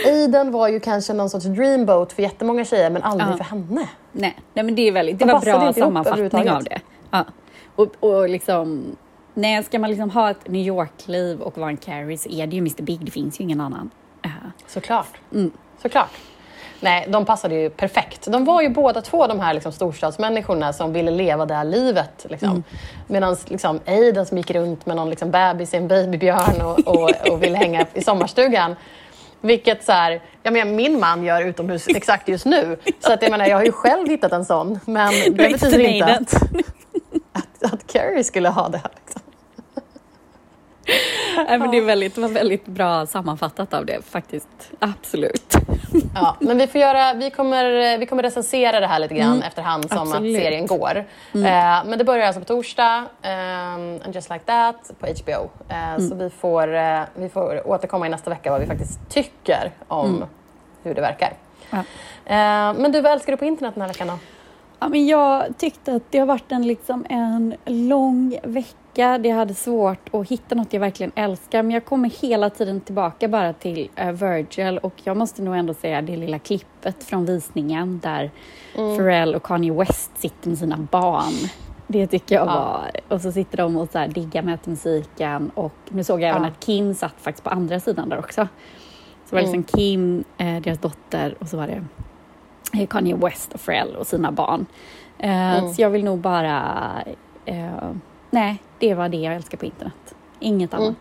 Aiden 0.05 0.51
var 0.51 0.67
ju 0.67 0.79
kanske 0.79 1.13
någon 1.13 1.29
sorts 1.29 1.45
dreamboat 1.45 2.13
för 2.13 2.21
jättemånga 2.23 2.65
tjejer 2.65 2.89
men 2.89 3.03
aldrig 3.03 3.29
Ja. 3.29 3.37
för 3.37 3.43
henne. 3.43 3.87
Nej, 4.11 4.37
nej 4.53 4.65
men 4.65 4.75
det 4.75 4.87
är 4.87 4.91
väldigt, 4.91 5.19
det 5.19 5.25
De 5.25 5.31
var 5.31 5.41
bra 5.41 5.73
sammanfattning 5.73 6.49
av 6.49 6.63
det. 6.63 6.81
Ja. 7.11 7.25
Och, 7.75 7.87
och 7.99 8.29
liksom, 8.29 8.83
nej, 9.33 9.63
ska 9.63 9.79
man 9.79 9.89
liksom 9.89 10.09
ha 10.09 10.29
ett 10.31 10.47
New 10.47 10.67
York-liv 10.67 11.41
och 11.41 11.57
vara 11.57 11.69
en 11.69 11.77
Carrie 11.77 12.17
så 12.17 12.29
är 12.29 12.47
det 12.47 12.55
ju 12.55 12.59
Mr 12.59 12.81
Big, 12.81 13.05
det 13.05 13.11
finns 13.11 13.39
ju 13.39 13.43
ingen 13.43 13.61
annan. 13.61 13.89
Ja. 14.21 14.29
Såklart. 14.67 15.17
Mm. 15.33 15.51
Såklart. 15.81 16.11
Nej, 16.83 17.07
de 17.09 17.25
passade 17.25 17.55
ju 17.55 17.69
perfekt. 17.69 18.27
De 18.31 18.45
var 18.45 18.61
ju 18.61 18.69
båda 18.69 19.01
två 19.01 19.27
de 19.27 19.39
här 19.39 19.53
liksom, 19.53 19.71
storstadsmänniskorna 19.71 20.73
som 20.73 20.93
ville 20.93 21.11
leva 21.11 21.45
det 21.45 21.53
här 21.53 21.63
livet. 21.63 22.25
Liksom. 22.29 22.49
Mm. 22.49 22.63
Medan 23.07 23.35
liksom, 23.47 23.79
Aiden 23.85 24.25
som 24.25 24.37
gick 24.37 24.51
runt 24.51 24.85
med 24.85 24.95
någon 24.95 25.09
liksom, 25.09 25.31
bebis 25.31 25.73
i 25.73 25.77
en 25.77 25.87
babybjörn 25.87 26.61
och, 26.61 26.79
och, 26.87 27.31
och 27.31 27.43
ville 27.43 27.57
hänga 27.57 27.85
i 27.93 28.01
sommarstugan. 28.01 28.75
Vilket 29.41 29.83
så 29.83 29.91
här, 29.91 30.21
jag 30.43 30.53
menar, 30.53 30.71
min 30.71 30.99
man 30.99 31.23
gör 31.23 31.41
utomhus 31.41 31.87
exakt 31.87 32.27
just 32.27 32.45
nu. 32.45 32.77
Så 32.99 33.13
att, 33.13 33.21
jag, 33.21 33.31
menar, 33.31 33.45
jag 33.45 33.57
har 33.57 33.63
ju 33.63 33.71
själv 33.71 34.07
hittat 34.07 34.31
en 34.31 34.45
sån. 34.45 34.79
Men 34.85 35.13
det 35.25 35.31
betyder 35.31 35.79
inte 35.79 36.05
att, 36.05 36.33
att, 37.31 37.73
att 37.73 37.87
Carrie 37.87 38.23
skulle 38.23 38.49
ha 38.49 38.69
det. 38.69 38.81
Liksom. 38.95 39.21
Nej, 41.35 41.59
men 41.59 41.71
det, 41.71 41.77
är 41.77 41.81
väldigt, 41.81 42.17
var 42.17 42.29
väldigt 42.29 42.65
bra 42.65 43.05
sammanfattat 43.05 43.73
av 43.73 43.85
det 43.85 44.01
faktiskt. 44.05 44.47
Absolut. 44.79 45.55
Ja, 46.15 46.35
men 46.39 46.57
vi, 46.57 46.67
får 46.67 46.81
göra, 46.81 47.13
vi, 47.13 47.29
kommer, 47.29 47.97
vi 47.97 48.05
kommer 48.05 48.23
recensera 48.23 48.79
det 48.79 48.87
här 48.87 48.99
lite 48.99 49.15
grann 49.15 49.43
efterhand 49.43 49.89
som 49.89 49.97
Absolut. 49.97 50.35
att 50.35 50.41
serien 50.43 50.67
går. 50.67 50.97
Eh, 51.33 51.41
men 51.85 51.97
det 51.97 52.03
börjar 52.03 52.25
alltså 52.27 52.39
på 52.39 52.45
torsdag, 52.45 52.97
um, 53.23 53.29
and 54.05 54.15
just 54.15 54.29
like 54.29 54.45
that, 54.45 54.91
på 54.99 55.07
HBO. 55.07 55.49
Eh, 55.69 55.97
Så 56.09 56.15
vi 56.15 56.29
får, 56.29 56.75
eh, 56.75 56.99
vi 57.15 57.29
får 57.29 57.67
återkomma 57.67 58.05
i 58.07 58.09
nästa 58.09 58.29
vecka 58.29 58.51
vad 58.51 58.61
vi 58.61 58.67
faktiskt 58.67 58.99
tycker 59.09 59.71
om 59.87 60.25
hur 60.83 60.93
det 60.95 61.01
verkar. 61.01 61.33
Ja. 61.69 61.77
Eh, 62.25 62.73
men 62.73 62.91
du, 62.91 63.01
vad 63.01 63.11
älskar 63.11 63.31
du 63.33 63.37
på 63.37 63.45
internet 63.45 63.73
den 63.75 63.81
här 63.81 63.87
veckan 63.89 64.07
då? 64.07 64.17
Ja, 64.81 64.89
men 64.89 65.05
jag 65.07 65.57
tyckte 65.57 65.95
att 65.95 66.03
det 66.09 66.19
har 66.19 66.25
varit 66.25 66.51
en, 66.51 66.67
liksom, 66.67 67.05
en 67.09 67.55
lång 67.65 68.39
vecka. 68.43 69.17
Det 69.17 69.29
hade 69.29 69.53
svårt 69.53 70.09
att 70.13 70.27
hitta 70.29 70.55
något 70.55 70.73
jag 70.73 70.79
verkligen 70.79 71.11
älskar 71.15 71.63
men 71.63 71.71
jag 71.71 71.85
kommer 71.85 72.09
hela 72.09 72.49
tiden 72.49 72.81
tillbaka 72.81 73.27
bara 73.27 73.53
till 73.53 73.89
eh, 73.95 74.11
Virgil 74.11 74.77
och 74.77 74.93
jag 75.03 75.17
måste 75.17 75.41
nog 75.41 75.55
ändå 75.57 75.73
säga 75.73 76.01
det 76.01 76.17
lilla 76.17 76.39
klippet 76.39 77.03
från 77.03 77.25
visningen 77.25 77.99
där 78.03 78.31
Pharrell 78.75 79.35
och 79.35 79.43
Kanye 79.43 79.73
West 79.73 80.11
sitter 80.17 80.49
med 80.49 80.57
sina 80.57 80.77
barn. 80.77 81.33
Det 81.87 82.07
tycker 82.07 82.35
jag 82.35 82.47
Ja. 82.47 82.53
var... 82.55 83.15
Och 83.15 83.21
så 83.21 83.31
sitter 83.31 83.57
de 83.57 83.77
och 83.77 83.89
så 83.91 83.97
här 83.97 84.07
diggar 84.07 84.41
med 84.41 84.59
musiken 84.63 85.51
och 85.55 85.73
nu 85.89 86.03
såg 86.03 86.21
jag 86.21 86.29
även 86.29 86.41
Ja. 86.43 86.47
att 86.49 86.59
Kim 86.59 86.93
satt 86.93 87.15
faktiskt 87.21 87.43
på 87.43 87.49
andra 87.49 87.79
sidan 87.79 88.09
där 88.09 88.19
också. 88.19 88.47
Så 89.29 89.35
var 89.35 89.41
det 89.41 89.51
liksom 89.51 89.63
Kim, 89.63 90.23
eh, 90.37 90.61
deras 90.61 90.79
dotter 90.79 91.35
och 91.39 91.47
så 91.47 91.57
var 91.57 91.67
det 91.67 91.83
Kanye 92.89 93.15
West 93.15 93.53
och 93.53 93.65
Pharrell 93.65 93.95
och 93.95 94.07
sina 94.07 94.31
barn. 94.31 94.65
Eh, 95.19 95.57
Mm. 95.57 95.73
Så 95.73 95.81
jag 95.81 95.89
vill 95.89 96.03
nog 96.03 96.19
bara... 96.19 96.91
Eh, 97.45 97.91
nej, 98.29 98.57
det 98.79 98.93
var 98.93 99.09
det 99.09 99.17
jag 99.17 99.35
älskar 99.35 99.57
på 99.57 99.65
internet. 99.65 100.15
Inget 100.39 100.73
Mm. 100.73 100.85
annat. 100.85 100.97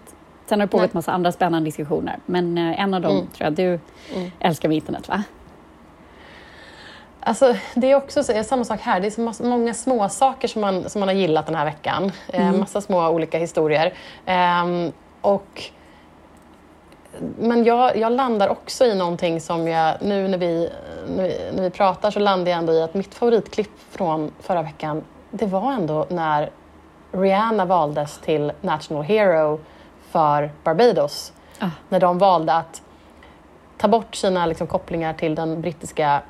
Sen 0.46 0.61
har 0.61 0.66
det 0.66 0.70
pågått 0.70 0.94
massa 0.94 1.12
andra 1.12 1.33
spännande 1.33 1.66
diskussioner, 1.68 2.18
men 2.26 2.59
eh, 2.59 2.80
en 2.80 2.94
av 2.94 3.00
dem 3.00 3.12
Mm. 3.16 3.26
tror 3.26 3.44
jag 3.44 3.52
du 3.52 3.80
Mm. 4.16 4.30
älskar 4.40 4.68
med 4.68 4.76
internet, 4.76 5.09
va? 5.09 5.22
Alltså, 7.22 7.54
det 7.74 7.90
är 7.90 7.96
också 7.96 8.22
så, 8.24 8.44
samma 8.44 8.64
sak 8.64 8.80
här. 8.80 9.00
Det 9.00 9.06
är 9.06 9.11
så 9.11 9.20
massa, 9.20 9.44
många 9.44 9.74
små 9.74 10.09
saker 10.09 10.48
som 10.48 10.61
man, 10.61 10.90
som 10.90 11.00
man 11.00 11.09
har 11.09 11.14
gillat 11.14 11.46
den 11.46 11.54
här 11.54 11.64
veckan. 11.64 12.12
Eh, 12.28 12.52
massa 12.52 12.80
små 12.80 13.09
olika 13.09 13.38
historier. 13.38 13.94
Ehm, 14.26 14.92
och, 15.20 15.62
men 17.38 17.64
jag, 17.64 17.96
jag 17.96 18.12
landar 18.12 18.49
också 18.49 18.85
i 18.85 18.94
någonting 18.94 19.40
som 19.40 19.68
jag, 19.68 19.96
nu 20.03 20.29
när 20.29 20.38
vi, 20.38 20.70
när 21.09 21.23
vi, 21.23 21.51
när 21.55 21.62
vi 21.62 21.70
pratar 21.70 22.11
så 22.11 22.18
landar 22.18 22.51
jag 22.51 22.59
ändå 22.59 22.73
i 22.73 22.83
att 22.83 22.94
mitt 22.94 23.14
favoritklipp 23.14 23.70
från 23.90 24.33
förra 24.40 24.62
veckan, 24.62 25.05
det 25.31 25.46
var 25.46 25.73
ändå 25.73 26.07
när 26.09 26.51
Rihanna 27.12 27.64
valdes 27.64 28.18
till 28.18 28.53
National 28.61 29.03
Hero 29.03 29.61
för 30.11 30.51
Barbados. 30.64 31.33
Ah. 31.59 31.68
När 31.88 32.01
de 32.01 32.18
valde 32.18 32.55
att 32.55 32.83
ta 33.79 33.88
bort 33.88 34.14
sina 34.14 34.46
liksom, 34.46 34.66
kopplingar 34.66 35.12
till 35.12 35.35
den 35.35 35.61
brittiska 35.61 36.23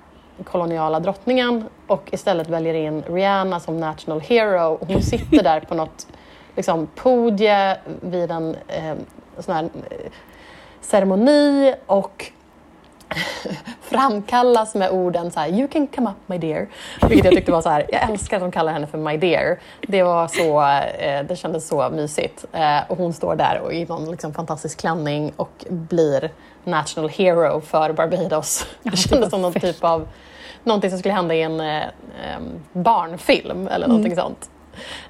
koloniala 0.45 1.01
drottningen 1.01 1.65
och 1.87 2.09
istället 2.13 2.49
väljer 2.49 2.75
in 2.75 3.03
Rihanna 3.03 3.61
som 3.61 3.81
national 3.81 4.21
hero. 4.21 4.75
Och 4.75 4.89
hon 4.89 5.03
sitter 5.03 5.43
där 5.43 5.61
på 5.61 5.75
något 5.75 6.07
liksom, 6.57 6.87
podie 6.87 7.77
vid 8.01 8.31
en 8.31 8.57
eh, 8.69 8.95
sån 9.39 9.55
här 9.55 9.65
eh, 9.65 10.11
ceremoni 10.81 11.75
och 11.87 12.33
framkallas 13.81 14.75
med 14.75 14.91
orden 14.91 15.31
så 15.31 15.41
här, 15.41 15.49
you 15.49 15.69
can 15.69 15.87
come 15.87 16.11
up 16.11 16.17
my 16.27 16.39
dear. 16.39 16.67
Vilket 17.09 17.25
jag 17.25 17.35
tyckte 17.35 17.53
var 17.53 17.63
så 17.63 17.69
här, 17.69 17.87
jag 17.89 18.11
älskar 18.11 18.37
att 18.37 18.43
de 18.43 18.51
kallar 18.51 18.73
henne 18.73 18.87
för 18.87 18.99
my 18.99 19.17
dear. 19.17 19.59
Det 19.81 20.03
var 20.03 20.29
så, 20.29 20.63
eh, 21.03 21.25
det 21.25 21.37
kändes 21.37 21.69
så 21.69 21.91
mysigt. 21.91 22.45
Eh, 22.53 22.79
och 22.89 22.99
hon 22.99 23.13
står 23.13 23.37
där 23.37 23.61
och 23.65 23.73
i 23.73 23.85
någon 23.85 24.11
liksom 24.11 24.35
fantastisk 24.35 24.81
klänning 24.81 25.33
och 25.37 25.65
blir 25.69 26.31
national 26.65 27.11
hero 27.11 27.61
för 27.61 27.93
Barbados. 27.93 28.67
Ja, 28.83 28.91
det 28.91 28.97
kändes 28.97 29.31
som 29.31 29.43
någon 29.43 29.53
typ 29.53 29.85
av, 29.85 30.09
någonting 30.65 30.91
som 30.91 30.99
skulle 30.99 31.15
hända 31.15 31.35
i 31.35 31.43
en 31.43 31.61
eh, 31.61 31.85
barnfilm 32.73 33.69
eller 33.69 33.89
någonting 33.89 34.17
sånt. 34.17 34.51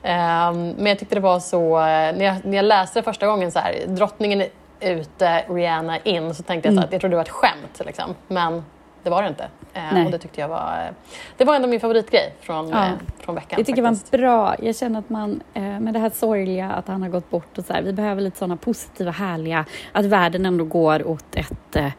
Ehm, 0.02 0.70
men 0.70 0.87
jag 0.87 0.98
tyckte 0.98 1.14
det 1.14 1.20
var 1.20 1.40
så, 1.40 1.78
eh, 1.78 1.83
när 2.16 2.24
jag, 2.24 2.37
när 2.44 2.56
jag 2.56 2.64
läste 2.64 2.98
det 2.98 3.02
första 3.02 3.26
gången 3.26 3.52
så 3.52 3.59
här, 3.59 3.74
drottningen 3.87 4.40
är 4.40 4.48
ute, 4.80 5.44
Rihanna 5.48 5.98
in, 5.98 6.34
så 6.34 6.42
tänkte 6.42 6.68
jag 6.68 6.76
så 6.78 6.84
att 6.84 6.92
jag 6.92 7.00
trodde 7.00 7.12
det 7.12 7.16
var 7.16 7.24
ett 7.24 7.28
skämt. 7.28 7.80
Liksom. 7.86 8.14
Men 8.28 8.64
det 9.02 9.10
var 9.10 9.22
det 9.22 9.28
inte. 9.28 9.48
Nej. 9.74 10.04
och 10.04 10.10
det 10.10 10.18
tyckte 10.18 10.40
jag 10.40 10.48
var, 10.48 10.84
eh, 10.86 10.94
det 11.36 11.44
var 11.44 11.54
ändå 11.56 11.68
min 11.68 11.80
favoritgrej 11.80 12.34
från, 12.40 12.68
Ja. 12.68 12.86
eh, 12.86 12.92
från 13.18 13.34
veckan. 13.34 13.56
Jag 13.58 13.66
tycker 13.66 13.82
det 13.82 13.88
var 13.88 13.94
faktiskt. 13.94 14.10
bra. 14.12 14.54
Jag 14.62 14.76
känner 14.76 14.98
att 14.98 15.10
man, 15.10 15.42
eh, 15.54 15.62
med 15.62 15.94
det 15.94 15.98
här 16.00 16.10
sorgliga 16.10 16.70
att 16.70 16.88
han 16.88 17.02
har 17.02 17.08
gått 17.08 17.30
bort 17.30 17.58
och 17.58 17.64
så 17.64 17.72
här, 17.72 17.82
vi 17.82 17.92
behöver 17.92 18.22
lite 18.22 18.38
sådana 18.38 18.56
positiva, 18.56 19.10
härliga, 19.10 19.64
att 19.92 20.04
världen 20.04 20.46
ändå 20.46 20.64
går 20.64 21.06
åt 21.06 21.36
ett 21.36 21.76
eh, 21.76 21.92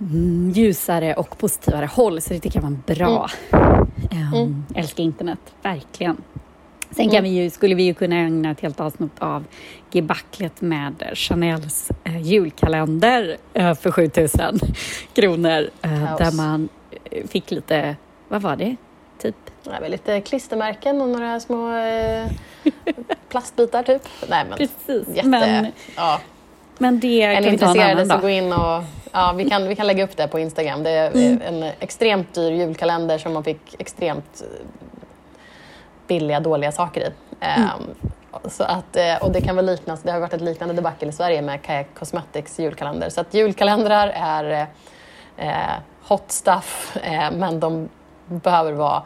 mm, 0.00 0.50
ljusare 0.50 1.14
och 1.14 1.38
positivare 1.38 1.86
håll. 1.86 2.20
Så 2.20 2.34
det 2.34 2.40
tycker 2.40 2.56
jag 2.62 2.70
var 2.70 2.94
bra. 2.94 3.28
Mm. 4.10 4.34
Um, 4.34 4.66
Älskar 4.74 5.02
internet, 5.04 5.38
verkligen. 5.62 6.16
Sen 6.96 7.10
kan 7.10 7.24
vi 7.24 7.28
ju, 7.28 7.50
skulle 7.50 7.74
vi 7.74 7.82
ju 7.82 7.94
kunna 7.94 8.16
ägna 8.16 8.50
ett 8.50 8.60
helt 8.60 8.80
avsnitt 8.80 9.12
av 9.18 9.44
gebaclet 9.90 10.60
med 10.60 11.10
Chanels 11.14 11.90
eh, 12.04 12.22
julkalender 12.22 13.36
eh, 13.54 13.74
för 13.74 13.90
7000 13.90 14.58
kronor. 15.14 15.70
Eh, 15.82 16.16
där 16.16 16.36
man 16.36 16.68
fick 17.28 17.50
lite, 17.50 17.96
vad 18.28 18.42
var 18.42 18.56
det? 18.56 18.76
Typ? 19.18 19.36
Ja, 19.62 19.88
lite 19.88 20.20
klistermärken 20.20 21.00
och 21.00 21.08
några 21.08 21.40
små 21.40 21.70
plastbitar 23.28 23.82
typ. 23.82 24.02
Nej, 24.28 24.44
men 24.48 24.58
Precis. 24.58 25.16
Jätte, 25.16 25.28
men, 25.28 25.66
ja. 25.96 26.20
men 26.78 27.00
det 27.00 27.22
är 27.22 27.42
kan 27.42 27.52
vi 27.52 27.58
ta 27.58 27.74
en 27.74 27.90
annan 27.90 28.08
dag. 28.08 28.20
gå 28.20 28.28
in 28.28 28.52
och 28.52 28.82
ja, 29.12 29.32
vi, 29.36 29.50
kan, 29.50 29.68
vi 29.68 29.76
kan 29.76 29.86
lägga 29.86 30.04
upp 30.04 30.16
det 30.16 30.28
på 30.28 30.38
Instagram. 30.38 30.82
Det 30.82 30.90
är 30.90 31.10
mm. 31.10 31.42
en 31.42 31.72
extremt 31.80 32.34
dyr 32.34 32.50
julkalender 32.50 33.18
som 33.18 33.32
man 33.32 33.44
fick 33.44 33.76
extremt 33.78 34.42
billiga, 36.06 36.40
dåliga 36.40 36.72
saker 36.72 37.00
i. 37.00 37.12
Mm. 37.40 37.68
Um, 37.68 38.10
så 38.50 38.64
att, 38.64 38.96
eh, 38.96 39.16
och 39.20 39.32
det 39.32 39.40
kan 39.40 39.56
väl 39.56 39.66
liknas, 39.66 40.02
det 40.02 40.12
har 40.12 40.20
varit 40.20 40.34
ett 40.34 40.40
liknande 40.40 40.74
debacle 40.74 41.08
i 41.08 41.12
Sverige 41.12 41.42
med 41.42 41.62
Kayak 41.62 41.86
Cosmetics 41.94 42.58
julkalender. 42.58 43.08
Så 43.08 43.20
att 43.20 43.34
julkalendrar 43.34 44.08
är 44.08 44.66
eh, 45.36 45.48
hot 46.02 46.32
stuff, 46.32 46.96
eh, 47.02 47.30
men 47.32 47.60
de 47.60 47.88
behöver 48.26 48.72
vara 48.72 49.02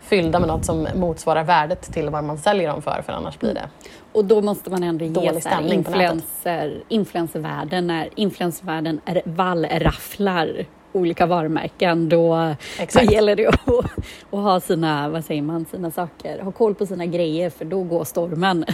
fyllda 0.00 0.38
med 0.38 0.48
något 0.48 0.64
som 0.64 0.88
motsvarar 0.94 1.44
värdet 1.44 1.82
till 1.92 2.10
vad 2.10 2.24
man 2.24 2.38
säljer 2.38 2.68
dem 2.68 2.82
för, 2.82 3.02
för 3.06 3.12
annars 3.12 3.38
blir 3.38 3.54
det 3.54 3.68
Och 4.12 4.24
då 4.24 4.42
måste 4.42 4.70
man 4.70 4.82
ändå 4.82 5.04
ge 5.04 5.32
influencer, 5.68 6.82
influencervärlden, 6.88 7.86
när 7.86 8.08
influencervärlden 8.16 9.00
är 9.04 9.22
vallrafflar 9.24 10.66
olika 10.92 11.26
varumärken, 11.26 12.08
då, 12.08 12.54
då 12.94 13.00
gäller 13.00 13.36
det 13.36 13.46
att, 13.46 13.68
att, 14.30 14.40
ha 14.40 14.60
sina, 14.60 15.08
vad 15.08 15.24
säger 15.24 15.42
man, 15.42 15.64
sina 15.70 15.90
saker, 15.90 16.42
ha 16.42 16.52
koll 16.52 16.74
på 16.74 16.86
sina 16.86 17.06
grejer 17.06 17.50
för 17.50 17.64
då 17.64 17.82
går 17.82 18.04
stormen. 18.04 18.64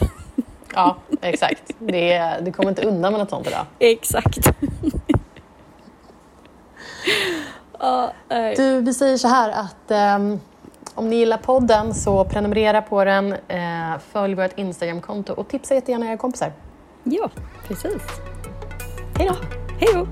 Ja, 0.74 0.96
exakt. 1.22 1.62
Det, 1.78 2.36
du 2.42 2.52
kommer 2.52 2.70
inte 2.70 2.82
undan 2.82 3.12
med 3.12 3.20
något 3.20 3.30
sånt 3.30 3.46
idag. 3.46 3.66
Exakt. 3.78 4.38
du, 8.56 8.80
vi 8.80 8.94
säger 8.94 9.16
så 9.16 9.28
här 9.28 9.50
att 9.50 10.16
um, 10.18 10.40
om 10.94 11.10
ni 11.10 11.16
gillar 11.16 11.38
podden 11.38 11.94
så 11.94 12.24
prenumerera 12.24 12.82
på 12.82 13.04
den, 13.04 13.32
uh, 13.32 13.98
följ 14.12 14.34
vårt 14.34 14.58
Instagramkonto 14.58 15.32
och 15.32 15.48
tipsa 15.48 15.74
jättegärna 15.74 16.06
era 16.06 16.16
kompisar. 16.16 16.52
Ja, 17.04 17.30
precis. 17.68 18.02
Hej 19.18 19.28
då! 19.28 19.34
Hej 19.80 19.88
då! 19.94 20.06